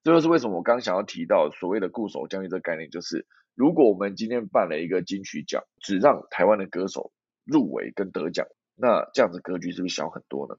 [0.05, 7.11] 这就是为什么我刚想要提到所谓的固守疆域这个概念，就是如果我们今天办了一个金曲奖，只让台湾的歌手
[7.43, 10.57] 入围跟得奖，那这样子格局是不是小很多呢？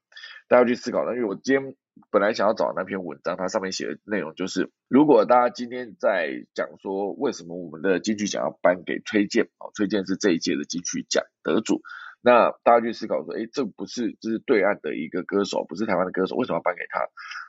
[0.49, 1.05] 大家去思考。
[1.05, 1.77] 那因为我今天
[2.11, 11.83] 本来想要找那篇文章，它上面写的内容就是，如果大家今天在讲说为什么我们的金曲奖要颁给崔健，哦，崔健是这一届的金曲奖得主。
[12.27, 17.07] 那大家去思考说，哎，这不是这是对岸的一个歌手，不是台湾的歌手，为什么要颁给他？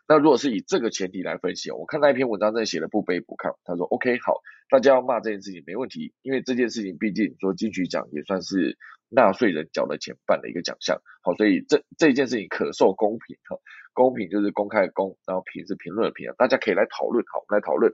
[0.08, 3.56] 那如果是以这个前提来分析，我看那一篇文章真的写的不卑不亢。
[3.66, 4.36] 他说，OK，好，
[4.70, 8.78] 大家要骂这件事情没问题，因为这件事情毕竟说金曲奖也算是
[9.10, 13.58] 纳税人缴的钱办的一个奖项，好，所以这这件事情可受公平哈，
[13.94, 17.92] 公平就是公开的公，然后评是评论的评，大家可以来讨论，好，我们来讨论。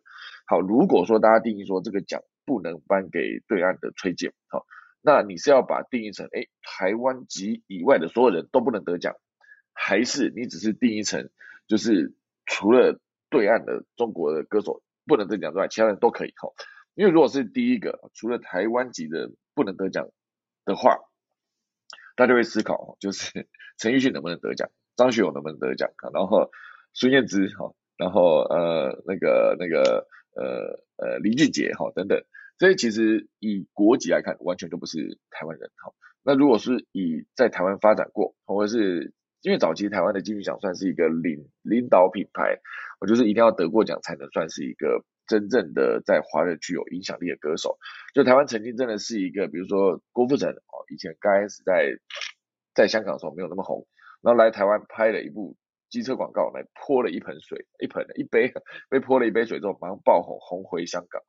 [0.48, 4.66] 好，如果说大家定义说这个奖不能颁给对岸的崔健，好。
[5.06, 9.18] 那你是要把定义成，哎，台湾及以外的所有人都不能得奖，
[9.74, 11.30] 还是你只是定义成，
[11.68, 16.54] 就是除了对岸的中国的歌手不能得奖之外，其他人都可以哈？
[16.96, 20.08] 因为如果是第一个，除了台湾籍的不能得奖
[20.64, 21.00] 的话，
[22.16, 26.50] 大家会思考，就是 陈奕迅能不能得奖，张学友能不能得奖，然后
[26.94, 32.24] 孙燕姿哈，然后呃那个那个呃呃林俊杰哈等等。
[32.60, 35.70] 所以其实以国籍来看，完全都不是台湾人。
[35.84, 42.60] 好，那如果是以在台湾发展过，或者是因为早期台湾的金曲奖算是一个领领导品牌，
[43.02, 47.78] 我就是一定要得过奖才能算是一个真正的在华人具有影响力的歌手。
[48.14, 51.98] 就台湾曾经真的是一个，比如说郭富城哦，以前刚开始在
[52.74, 53.86] 在香港的时候没有那么红，
[54.22, 55.58] 然后来台湾拍了一部
[55.90, 58.54] 机车广告，来泼了一盆水，一盆一杯
[58.90, 61.22] 被泼了一杯水之后，马上爆红，红回香港。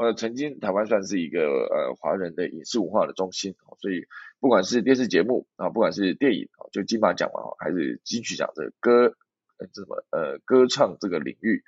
[0.00, 4.06] 呃，曾经台湾算是一个呃华人的影视文化的中心，所以
[4.40, 9.14] 不管是电视节目啊，不管是电影啊，就金马奖嘛，还是金曲奖这个歌，
[9.58, 11.62] 呃，什么呃歌唱这个领域，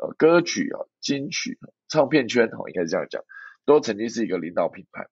[0.00, 3.24] 呃歌曲啊，金曲唱片圈哈，应该是这样讲，
[3.64, 5.08] 都曾经是一个领导品牌。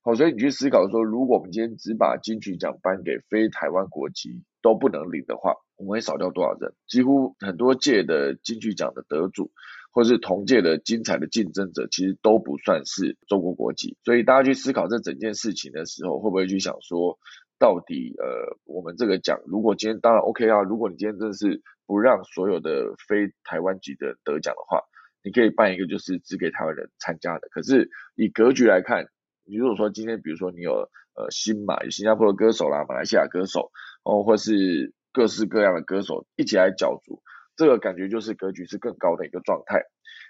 [0.00, 6.72] 好，所以你去思考说，如果我们今天只把金曲奖颁给非台湾国籍都不能领的话，我们会少掉多少人？
[6.86, 9.52] 几乎很多届的金曲奖的得主，
[9.98, 13.96] 或是同届的精彩的竞争者，其实都不算是中国国籍。
[14.04, 17.18] 所以大家去思考这整件事情的时候，会不会去想说，
[17.58, 24.82] 到底呃，我们这个奖，如果今天当然 OK 啊，如果你今天真的是不让所有的非台湾籍的得奖的话，
[25.24, 27.48] 你可以办一个就是只给台湾人参加的。
[27.50, 29.08] 可是以格局来看，
[29.44, 33.72] 你如果说今天比如说你有呃新马有新加坡的歌手啦，马来西亚歌手
[34.04, 37.20] 哦，或是各式各样的歌手一起来角逐，
[37.58, 39.82] 这个感觉就是格局是更高的一个状态。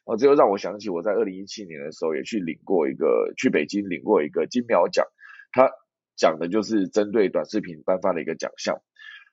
[0.06, 5.06] 哦，这又让我想起我在二零一七年的时候也去领过一个去北京领过一个金苗奖，
[5.52, 5.70] 它
[6.16, 8.80] 讲的就是针对短视频颁发的一个奖项。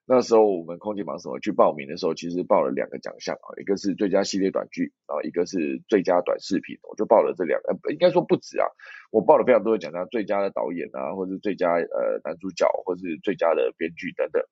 [0.08, 8.68] 那时候我们空姐忙什么去报名的时候，其实报了两个奖项啊，一个是最佳系列短剧然后，一个是最佳短视频，我就报了这两个，应该说不止啊，
[9.12, 14.44] 我报了非常多的奖项，最佳的导演啊，或者是最佳呃男主角，或是最佳的编剧等等。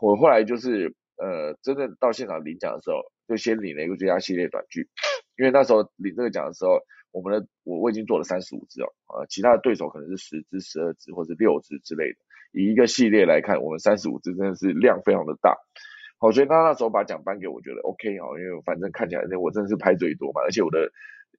[0.00, 4.88] 我后来就是呃真正到现场领奖的时候，就先领了一个最佳系列短剧，
[5.36, 6.80] 因为那时候领这个奖的时候，
[7.12, 12.18] 我们的我我已经做了三十五支哦，呃其他的对手可能是十支、十二支或者六支之类的。
[12.52, 15.56] 以一个系列来看，我们三十五支真的是量非常的大，
[16.18, 20.90] 好，所以他那时候把奖颁给我，觉得 OK 哦，因为反正看起来那我真的是拍最多嘛，而且我的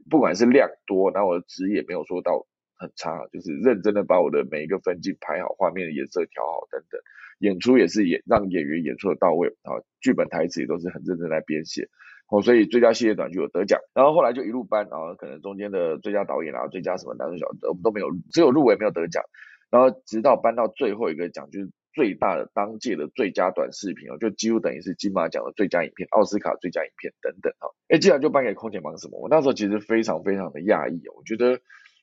[0.10, 2.48] 不管是量多，然后我的值也没有说到
[2.82, 7.00] 很差，就是认真的把我的每一个分镜拍好，画面的颜色调好等等，
[7.38, 11.88] 演出也是演让演员演出的到位啊，剧本台词也都是很认真在编写，
[12.30, 19.24] 哦，所以最佳系列短剧有得奖，然后后来就一路颁，然后可能中间的最佳导演啊、最佳什么男主角都都没有，只有入围没有得奖。
[19.70, 27.70] 然后直到颁到最后一个奖，就是最大的当届的最佳短视频哦，就几乎等于是金马奖的最佳影片、奥斯卡最佳影片等等哈。
[27.88, 29.18] 哎，既然就颁给空姐忙什么？
[29.22, 31.14] 我那时候其实非常非常的讶异哦。
[31.16, 31.62] 我觉得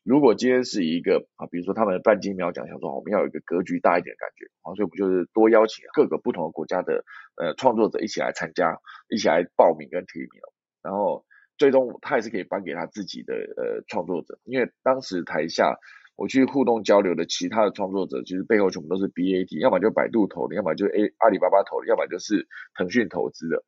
[0.08, 7.04] 如果今天是一个啊，比如说他们办金秒奖，想说我们要有一个格局大一点的感觉啊，所以我们就是多邀请各个不同的国家的
[7.36, 8.78] 呃创作者一起来参加，
[9.10, 10.40] 一起来报名跟提名。
[10.82, 11.26] 然后
[11.58, 15.76] 最终他也是可以颁给他自己的呃创作者，因为当时台下。
[16.20, 23.62] 我去互动交流的其他的创作者，其实背后全部都是 BAT，要么就百度投的，要么就 A 阿里巴巴投的，要么就是腾讯投资的。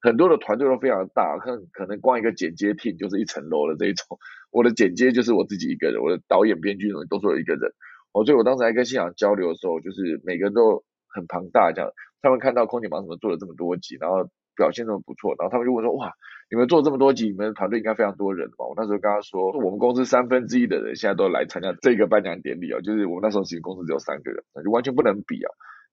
[0.00, 4.06] 很多的团队都非常大，可能可能光一个剪接 team 就是一层楼的这一种。
[4.50, 7.72] 我的剪接就是我自己一个人，我的导演、编剧都是我一个人。
[8.12, 11.90] 哦，所以我当时还跟现场交流的时候，就是每个人都很庞大，这样
[12.22, 14.28] 他们看到空姐忙什么做了这么多集，然后。
[14.56, 16.12] 表现这么不错，然后他们就问说：哇，
[16.50, 18.66] 你们做这么多集，你们团队应该非常多人吧？
[18.68, 25.48] 我那时候跟他说，我们公司三分之一的人现在都来参加这个颁奖典礼哦，就是我们那时候其实公司只有三个人，那就完全不能比啊。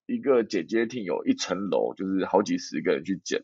[0.06, 3.43] 一个剪接 team 有一层楼，就是好几十个人去剪，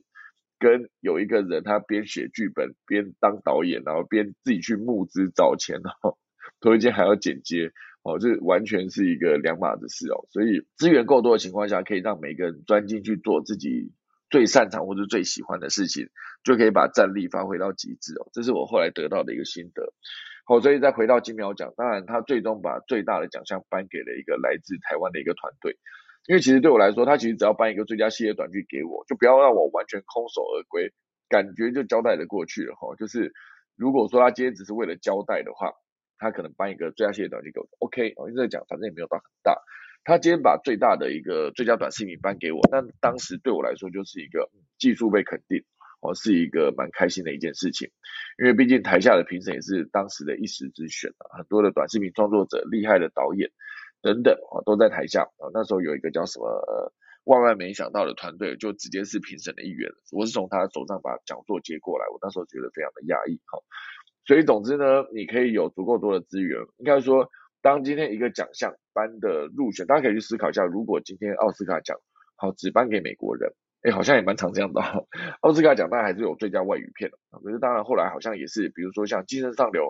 [0.64, 6.18] 跟有一个人他边写剧本边当导演，然后边自己去募资找钱，然后
[6.62, 7.74] 头一件还要剪接，
[8.04, 10.26] 哦，这完全是一个两码子事哦。
[10.32, 13.92] 所以资源够多的情况下，可以让每个人专精去做自己。
[14.30, 16.10] 最擅长或者最喜欢的事情，
[16.44, 18.32] 就可以把战力发挥到极致哦。
[18.34, 19.94] 这是我后来得到的一个心得。
[20.44, 25.78] 好，所以再回到金苗奖，当然他最终把最大的奖项颁给了一个来自台湾的一个团队。
[26.28, 30.94] 因为其实对我来说，他其实只要颁一个最佳系列短剧给我，就不要让我完全空手而归，
[31.28, 32.96] 感觉就交代的过去了哈。
[32.96, 33.34] 就是
[33.76, 35.74] 如果说他今天只是为了交代的话，
[36.18, 39.62] 他可能颁一个最佳系列短剧给我，OK 我一直在讲反正也没有到很大。
[40.06, 45.64] 他今天把最大的一个最佳短视频颁给我，那当时对我来说就是一个技术被肯定，
[46.02, 47.90] 哦，是一个蛮开心的一件事情。
[48.38, 53.50] 因为毕竟台下的评审也是当时的一时之选啊，很多的短视频创作者、厉害的导演
[54.04, 55.50] 等等啊都在台下啊。
[55.52, 63.58] 那时候有一个叫什么呃万万没想到的团队，就直接是评审的一员，我是从他手上把讲座接过来，我那时候觉得非常的压抑哈。
[64.28, 67.32] 所以总之呢，你可以有足够多的资源，应该说。
[67.64, 71.98] 当今天一个奖项颁的入选，大家可以去思考一下，如果今天奥斯卡奖
[72.36, 74.82] 好只颁给美国人，哎，好像也蛮常这样的。
[75.40, 79.84] 奥斯卡奖当然还是有最佳外语片的，可是当然后来好像也是，比如说像《精神上流》，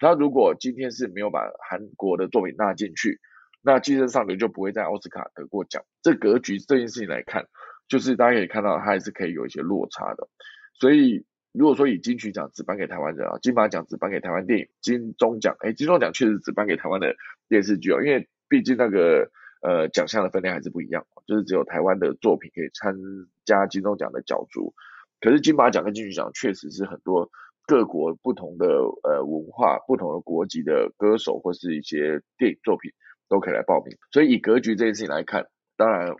[0.00, 3.20] 他如果今天是没有把韩国的作品纳进去，
[3.62, 5.82] 那《寄生上流》就不会在奥斯卡得过奖。
[6.02, 7.46] 这格局这件事情来看，
[7.88, 10.28] 就是大家可以看到，它还是可以有一些落差的，
[10.74, 11.24] 所以。
[11.54, 17.14] 如果说以金曲奖只颁给台湾人啊，金马奖只颁给台湾电影，金钟奖，哎，金钟奖确实只颁给台湾的
[17.46, 22.96] 电视剧哦，因为毕竟那个呃奖项的分量还是不一样，就是只有台湾的作品可以参
[23.44, 24.72] 加金钟奖的角逐。
[25.20, 27.30] 可是金马奖跟金曲奖确实是很多
[27.66, 28.66] 各国不同的
[29.02, 32.90] 呃文化、不同的国籍的歌手或是一些电影作品
[33.32, 33.96] 都可以来报名。
[34.10, 35.46] 所以以格局这件事情来看，
[35.78, 36.14] 当然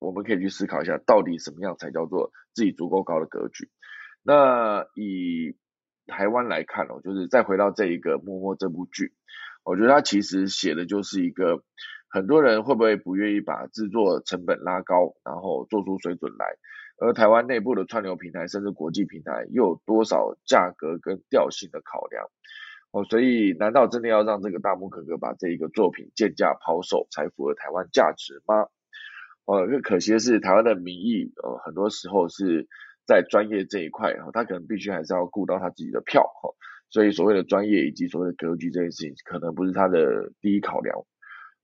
[0.00, 3.70] 我们可以去思考一下，到底什么样才叫做自己足够高的格局。
[4.24, 5.56] 那以
[6.06, 9.14] 台湾来看哦，就是再回到这一个《默默》这部剧，
[9.62, 11.62] 我觉得它其实写的就是一个
[12.10, 16.46] 很多人会不会不愿意把制作成本拉高，然后做出水准来，
[16.98, 22.26] 而台湾内部的串流平台甚至国际平台又有多少价格跟调性的考量？
[22.92, 28.66] 哦，所以难道真的要让这个大木可可把这一个作品贱价抛售才符合台湾价值吗？
[29.44, 32.68] 哦，更可惜的是台湾的民意，呃，很多时候是
[33.06, 36.50] 在专业这一块，哈，他可能必须还是要顾到他自己的票，哈，
[36.88, 40.96] 所以所谓的专业以及所谓的格局这件事情，可能不是他的第一考量。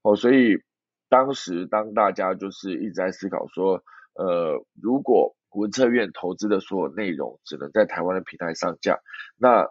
[0.03, 0.63] 哦，所以
[1.09, 3.83] 当时当大家就是一直在思考说，
[4.15, 9.01] 呃，如果文策院投资的所有内容只能在台湾的平台上架，
[9.37, 9.69] 那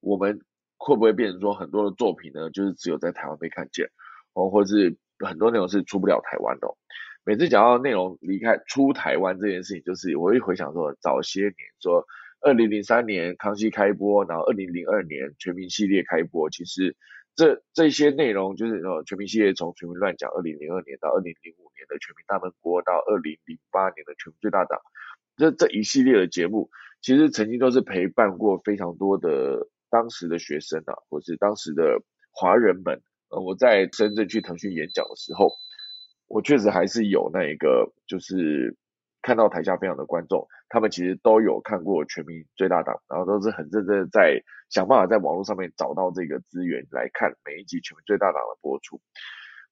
[0.00, 0.40] 我们
[0.84, 3.88] 会不会变成说很多的作品呢，就是只有在台湾被看见，
[4.34, 6.68] 哦，或者是很多内容是出不了台湾的。
[7.24, 12.04] 每次讲到内容离开出台湾这件事情，就是我会回想说，早些年说
[12.42, 16.94] 二零零三年康熙开播，然后二零零二年全民系列开播，其实
[17.34, 24.78] 这这些内容就是呃全民系列从全民乱讲二零零二年到二零零五年的全民大闷锅到二零零八年的全民最大党，
[25.38, 26.68] 这这一系列的节目，
[27.00, 29.66] 其实曾经都是陪伴过非常多的。
[29.94, 35.52] 当时的学生啊，或是当时的华人们，呃，我在深圳去腾讯演讲的时候，
[36.26, 38.76] 我确实还是有那一个，就是
[39.22, 49.00] 看到台下非常的观众，他们其实都有看过《全民最大党》，然后都是很认真的在想办法在网络上面找到这个资源来看每一集《全民最大党》的播出。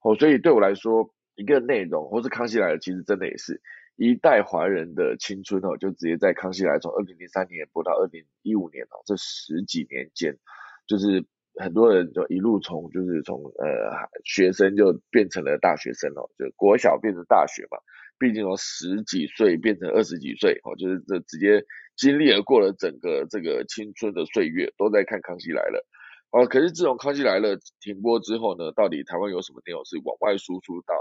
[0.05, 3.61] 哦，所以对我来说，一个内容或是康熙来了，其实真的也是。
[3.97, 10.39] 一代华人的青春哦，就直接在康熙来从二零零三年播到二零一五年哦，这十几年间，
[10.87, 11.25] 就是
[11.61, 17.79] 很多人就一路从就是从呃学生就变成了大学生哦，就国小变成大学嘛，
[18.19, 21.65] 毕竟从十几岁变成二十几岁哦，就是这直接
[21.95, 25.87] 经历了过了整个这个青春的岁月，都在看康熙来了
[26.31, 26.47] 哦。
[26.47, 30.95] 可是自从康熙来了停播之后呢，到底台湾有什么内容是往外输出到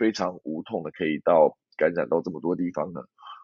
[0.00, 1.54] 非常无痛的可以到？
[1.80, 3.00] 感染到这么多地方呢？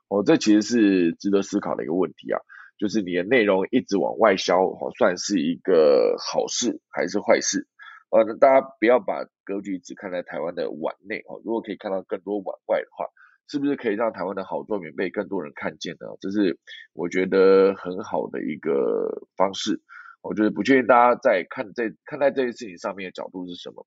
[0.09, 2.39] 哦，这其实是值得思考的一个问题啊，
[2.77, 7.67] 就是你的内容一直往外销，哦，算是一个好事还是坏事？
[8.11, 13.07] 呃，大家不要把格局只看在台湾的碗内哦，如果可以看到更多碗外的话，
[13.49, 16.07] 是不是可以让台湾的好作品被更多人看见呢？
[16.21, 16.59] 这是
[16.93, 19.81] 我觉得很好的一个方式。
[20.21, 23.87] 我觉得不确定大家在看这看待这件事情上面的角度是什么，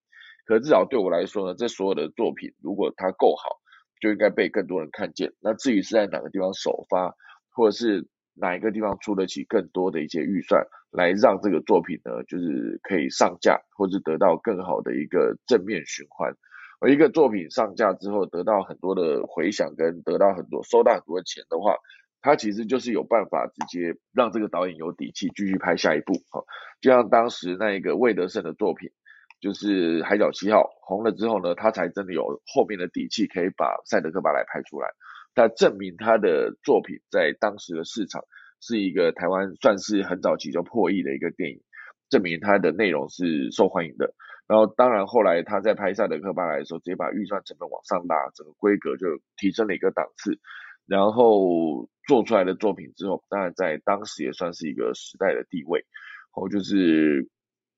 [0.49, 3.61] 可至少对我来说呢，这所有的作品如果它够好。
[4.01, 5.33] 就应该被更多人看见。
[5.41, 7.13] 那至于是在哪个地方首发，
[7.51, 16.33] 或者是哪一个地方出得起更多的一些预算，来让这个作品呢，就是可以上架，或者得到更好的一个正面循环。
[16.79, 21.75] 而一个作品上架之后，得到很多的回响，跟得到很多收到很多钱的话，
[22.21, 26.13] 它其实就是有办法直接让这个导演有底气继续拍下一部。
[26.31, 26.41] 哈，
[26.79, 28.91] 就像当时那一个魏德胜的作品。
[29.39, 34.89] 就是《海角七号》红了之后呢，他才真的有后面的底气可以把《赛德克巴莱》拍出来。
[35.33, 38.21] 他证明他的作品在当时的市场
[38.59, 41.61] 是一个台湾算是很早期就破亿的一个电影，
[42.09, 44.13] 证明他的内容是受欢迎的。
[44.47, 49.05] 然后当然后来他在拍《赛德克巴莱》的时候，直接把预算成本往上拉，整个规格就
[49.37, 50.37] 提升了一个档次。
[50.85, 55.85] 然后做出来的作品之后，当然在当时也算是一个时代的地位。
[56.31, 57.29] 后就是。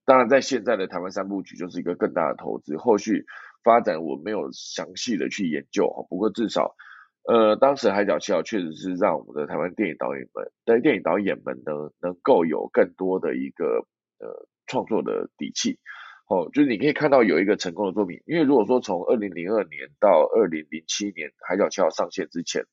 [0.03, 3.25] 当然，在现在的台湾三部曲就是一个更大的投资，后续
[3.63, 6.03] 发展我没有详细的去研究哈。
[6.09, 6.75] 不过至少，
[7.23, 13.85] 呃，当时海角七号确实是让我们的台湾电影导演们，在电影导演们呢，能够有更多的一个
[14.19, 15.77] 呃创作的底气。
[16.27, 22.63] 哦，就是你可以看到有一个成功的作品，因为如果说从二零零二年到二零零七年海角七号上线之前，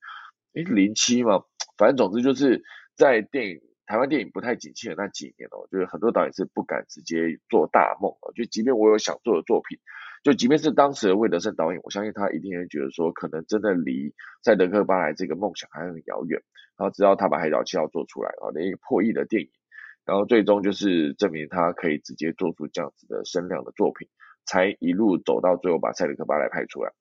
[0.55, 1.45] 诶，零七嘛，
[1.77, 2.65] 反正总之就是
[2.97, 3.61] 在电影。
[3.89, 8.31] 台湾电影不太景气的那几年哦，就是很多导演是不敢直接做大梦哦。
[8.37, 9.79] 就即便我有想做的作品，
[10.23, 14.13] 就即便是当时的魏德胜导演，我相信他一定会觉得说，可能真的离
[14.45, 16.43] 赛德克巴莱这个梦想还很遥远。
[16.77, 19.49] 然后直到他把海角七号做出来啊，一个破亿的电影，
[20.05, 24.07] 然后最终就是证明他可以直接做出这样子的声量的作品，
[24.45, 26.93] 才一路走到最后把赛德克巴莱拍出来。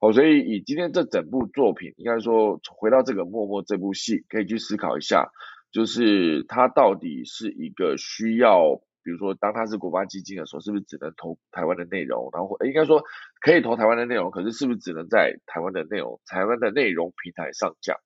[0.00, 5.30] 好，所以以今天这整部作品，应该说回到这个默默这部戏，可以去思考一下。
[5.72, 12.28] 就是它到底是一个需要，比如说当它是国发基金的时候，是不是只能投台湾的内容？
[12.32, 13.02] 然后应该说
[13.40, 17.96] 可以投台湾的内容，可是是不是只能在台湾的内容、台湾的内容平台上架？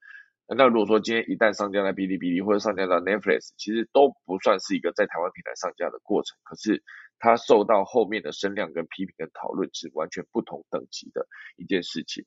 [0.49, 6.85] 那如果说今天一旦上架在哔哩哔哩或者上架到 Netflix，其实都不算是一个在台湾平台上架的过程，可是
[7.19, 12.25] 它受到后面的声量跟批评跟讨论是完全不同等级的一件事情。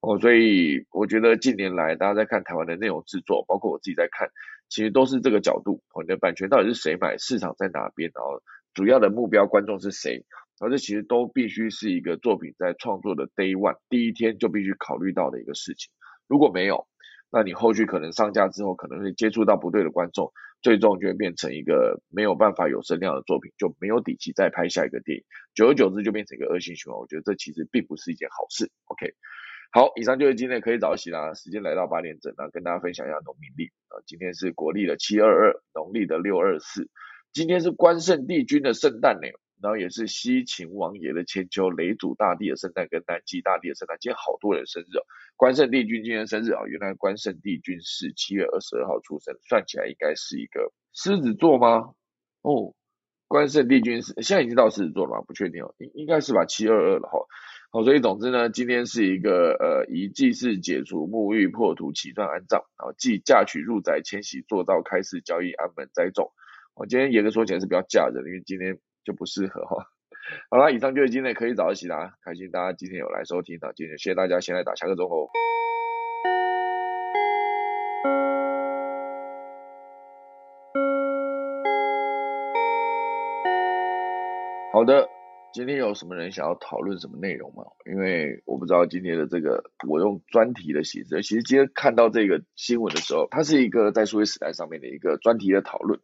[0.00, 4.28] 哦，所以我觉得近年来大家在看台湾的内容制作，包括我自己在看。
[4.72, 8.42] 其实都是这个角度，你的版权到底是谁买，市场在哪边，然后
[8.72, 10.24] 主要的目标观众是谁，
[10.60, 15.92] 而这其实都必须是一个作品在创作的 day one 第一天就必须考虑到的一个事情。
[16.26, 16.86] 如果没有，
[17.30, 26.98] 那你后续可能上架之后可能会接触到不对的观众，最终就会变成一个没有办法有声量的作品，就没有底气再拍下一个电影，久而久之就变成一个恶性循环。
[26.98, 28.70] 我觉得这其实并不是一件好事。
[28.86, 29.12] OK。
[29.74, 31.32] 好，以上就是今天可以早起啦。
[31.32, 33.96] 时间来到八点整，那跟大家分享一下农民历啊。
[34.04, 36.90] 今天是国历的七二二，农历的六二四。
[37.32, 39.28] 今天是关圣帝君的圣诞呢，
[39.62, 43.96] 然后也是西秦王爷的千秋，雷祖大帝的圣诞跟南极大帝的圣诞。
[43.98, 45.06] 今天好多人生日哦。
[45.36, 51.94] 关圣帝君今天生日啊，原来关圣帝君是七月二十二号出生，算起来应该是一个狮子座吗？
[52.42, 52.74] 哦，
[53.26, 55.22] 关圣帝君是现在已经到狮子座了吗？
[55.26, 57.18] 不确定哦，应应该是吧，七二二了哈。
[57.74, 66.32] 好，所以总之呢，今天是一个呃，以祭祀解除沐浴破土起算安葬，然后即嫁娶入宅迁徙做到开市交易安门栽种。
[66.74, 69.86] 我今天严格说起来是比较嫁人，因为今天就不适合哈。
[70.52, 75.30] 好了，以上就是今天可以早起啦，开心大家今天有来收听啊，今天谢谢大家，先来打下个钟哦。
[84.74, 85.08] 好的。
[85.54, 87.62] 今天有什么人想要讨论什么内容吗？
[87.84, 91.22] 因为我不知道今天的这个，我用专题的形式。
[91.22, 96.00] 其实今天看到这个新闻的时候，它是一个在数位时代上面的一个专题的讨论。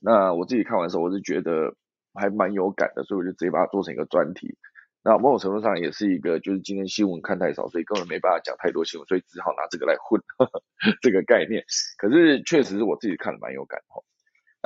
[0.00, 1.76] 那我自己看完的时候，我是觉得
[2.12, 4.56] 还蛮有感的，所以我就直接把它做成一个专题。
[5.04, 10.20] 那某种程度上也是一个，就是今天新闻看太少，所以根本没办法讲太多新闻，所以只好拿这个来混
[11.02, 11.62] 这个概念。
[11.98, 14.02] 可是确实是我自己看的蛮有感哈。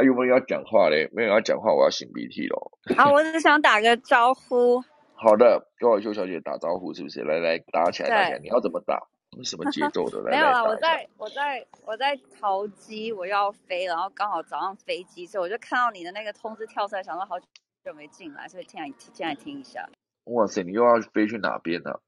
[0.03, 1.09] 啊，有没有要讲话嘞？
[1.13, 2.73] 没有要讲话，我要擤鼻涕喽。
[2.97, 4.83] 好， 我只是想打个招呼。
[5.15, 7.23] 好的，跟我秀小姐打招呼，是不是？
[7.23, 8.39] 来来，打起来，打起来！
[8.41, 9.01] 你要怎么打？
[9.45, 10.21] 什么节奏的？
[10.29, 19.89] 来没有啊，我在我在我在淘机，我要飞，然后刚好早上飞机，所以我就看到你的那个通知跳出来，想说好久没进来，所以进来进来听一下。
[20.25, 22.01] 哇塞，你又要飞去哪边呢？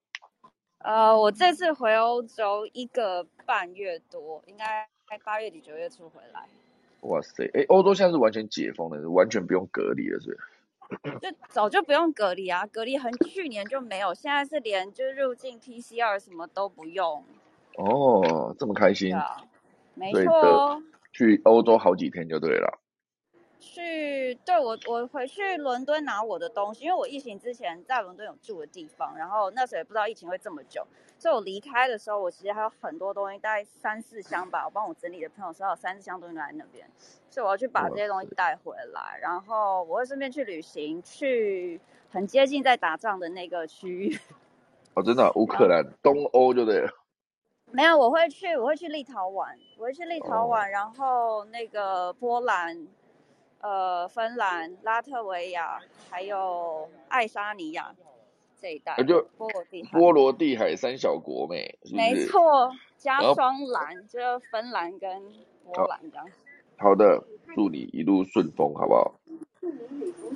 [0.78, 4.86] 呃，我这次回欧洲一个半月多，应该
[5.24, 6.48] 八月底九月初回来。
[7.04, 11.18] 哇塞，哎，欧洲现在是完全解封了，完全不用隔离了，是不是？
[11.30, 17.24] 就早就不用隔离啊，隔离很去年就没有，现在是连就入境 PCR 什么都不用。
[17.76, 19.14] 哦，这么开心。
[19.14, 19.42] 啊
[19.94, 20.82] 没错。
[21.12, 22.80] 去欧洲好几天就对了。
[23.64, 30.86] 去，对我我回去伦敦拿我的东西，因为我疫情之前在伦敦有住的地方，然后那时候也不知道疫情会这么久，
[31.18, 36.86] 所以我离开的时候，我其实还有很多东西，大概三四箱吧，我帮我整理的朋友说有三四箱东西在那边，
[37.30, 44.18] 所以我要去把这些东西带回来，然后我会顺便去旅行，去很接近在打仗的那个区域。
[44.94, 46.90] 哦，真的，乌克兰东欧就对了。
[47.72, 49.48] 没有，我会去，我会去立陶宛，
[49.78, 52.86] 我会去立陶宛，然后那个波兰。
[53.64, 57.94] 呃，芬兰、拉脱维亚还有爱沙尼亚
[58.60, 61.74] 这一带，就波罗的波罗的海三小国没？
[61.90, 65.10] 没错，加双蓝，就是芬兰跟
[65.64, 66.26] 波兰这样。
[66.76, 69.14] 好的，祝你一路顺风，好不好？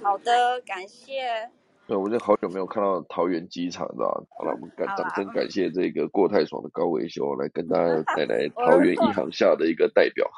[0.03, 1.51] 好的，感谢。
[1.87, 4.27] 对，我就好久没有看到桃园机场了。
[4.39, 10.31] 好了，我们感掌声感谢这个过太爽的高维修来跟大家 带来桃园一航下的一个代表。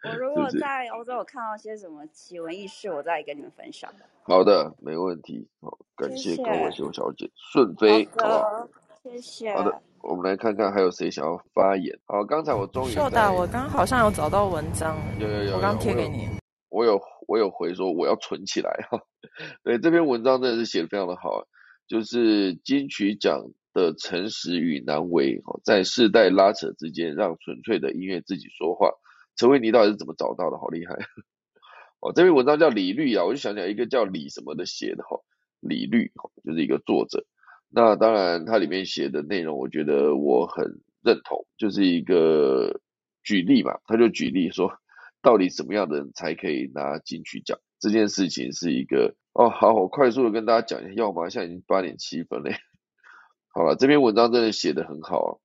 [0.08, 3.92] 我如果在欧洲有看到些什么奇闻异事，我再跟你们分享。
[4.22, 5.46] 好的，没问题。
[5.60, 8.68] 好，感谢高文秀小姐，顺飞，好不好？
[9.02, 9.52] 谢谢。
[9.54, 11.98] 好的，我们来看看还有谁想要发言。
[12.06, 12.92] 好，刚才我终于。
[12.92, 16.28] 秀达，我刚好像有找到文章，有有有，我刚贴给你。
[16.70, 18.98] 我有我有回说我要存起来哈。
[19.64, 21.44] 对，这篇文章真的是写的非常的好，
[21.86, 28.88] 就是金曲奖的诚实与难为，在世代拉扯之间，让纯粹的音乐自己说话。
[29.40, 30.58] 陈慧妮到底是怎么找到的？
[30.58, 30.92] 好厉害！
[32.00, 35.16] 哦，这篇文章叫李律啊，我就想起来一个叫李什么的写的哈，
[35.60, 37.24] 李律哈，就是一个作者。
[37.70, 42.82] 那当然，它里面写的内容，我觉得我很认同，就是一个
[43.22, 44.74] 举例嘛，他就举例说，
[45.22, 47.58] 到底什么样的人才可以拿金曲奖？
[47.78, 51.30] 这件事情是一个哦，好，我快速的跟大家讲一下，要吗？
[51.30, 52.56] 现在已经八点七分嘞。
[53.48, 55.40] 好了，这篇文章真的写的很好。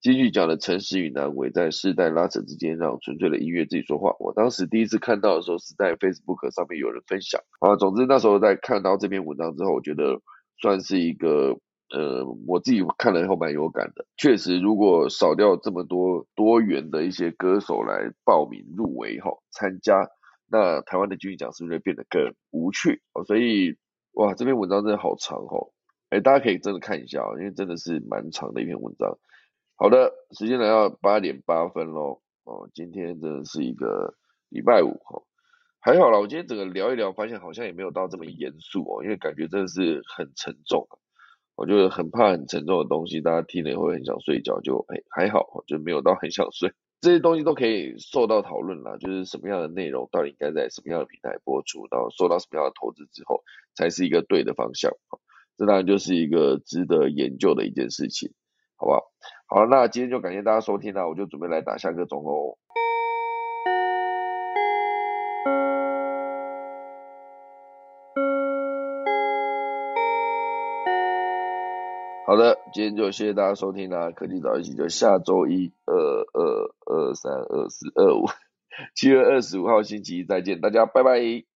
[0.00, 4.16] 金曲奖的诚实与难为，在世代拉扯之间，让纯粹的音乐自己说话。
[4.18, 7.76] 我当时第一次看到的时候，是在 Facebook 上面有人分享啊。
[7.76, 10.18] 总之那时候在看到这篇文章之后，我觉得
[10.62, 11.58] 算是一个
[11.90, 14.06] 呃，我自己看了以后蛮有感的。
[14.16, 20.08] 确实，如果少掉这么多多元的一些歌手来报名入围哈参加，
[20.50, 23.02] 那台湾的金曲奖是不是会变得更无趣？
[23.26, 23.76] 所以
[24.12, 25.72] 哇，这篇文章真的好长哦，
[26.08, 29.18] 哎，大家可以真的看一下哦，因为真的是蛮长的一篇文章。
[29.82, 32.20] 好的，时间来到八点八分喽。
[32.44, 34.12] 哦，今天真的是一个
[34.50, 35.22] 礼拜五哈。
[35.80, 40.86] 还好啦，我今天整个聊一聊，发现好像也没有到这么严肃哦，因为感觉真的是很沉重。
[41.56, 46.70] 我就很怕很沉重的东西，大家听了会很想睡觉，就哎还好，就没有到很想睡。
[47.00, 53.42] 这些东西都可以受到讨论啦，就是什么样的内容到底应该在什么样的平台播出，然后受到什么样的投资之后，
[53.74, 54.92] 才是一个对的方向。
[55.56, 58.30] 这当然就是一个值得研究的一件事情，
[58.76, 59.00] 好不好？
[59.52, 62.56] 好，那今天就感谢大家收听啦，我就准备来打下个钟喽。
[72.24, 78.26] 好的，今天就谢谢大家收听啦，科技早一起就下周一二二二三二四二五
[78.94, 81.42] 七月二十五号星期一再见，大家拜拜。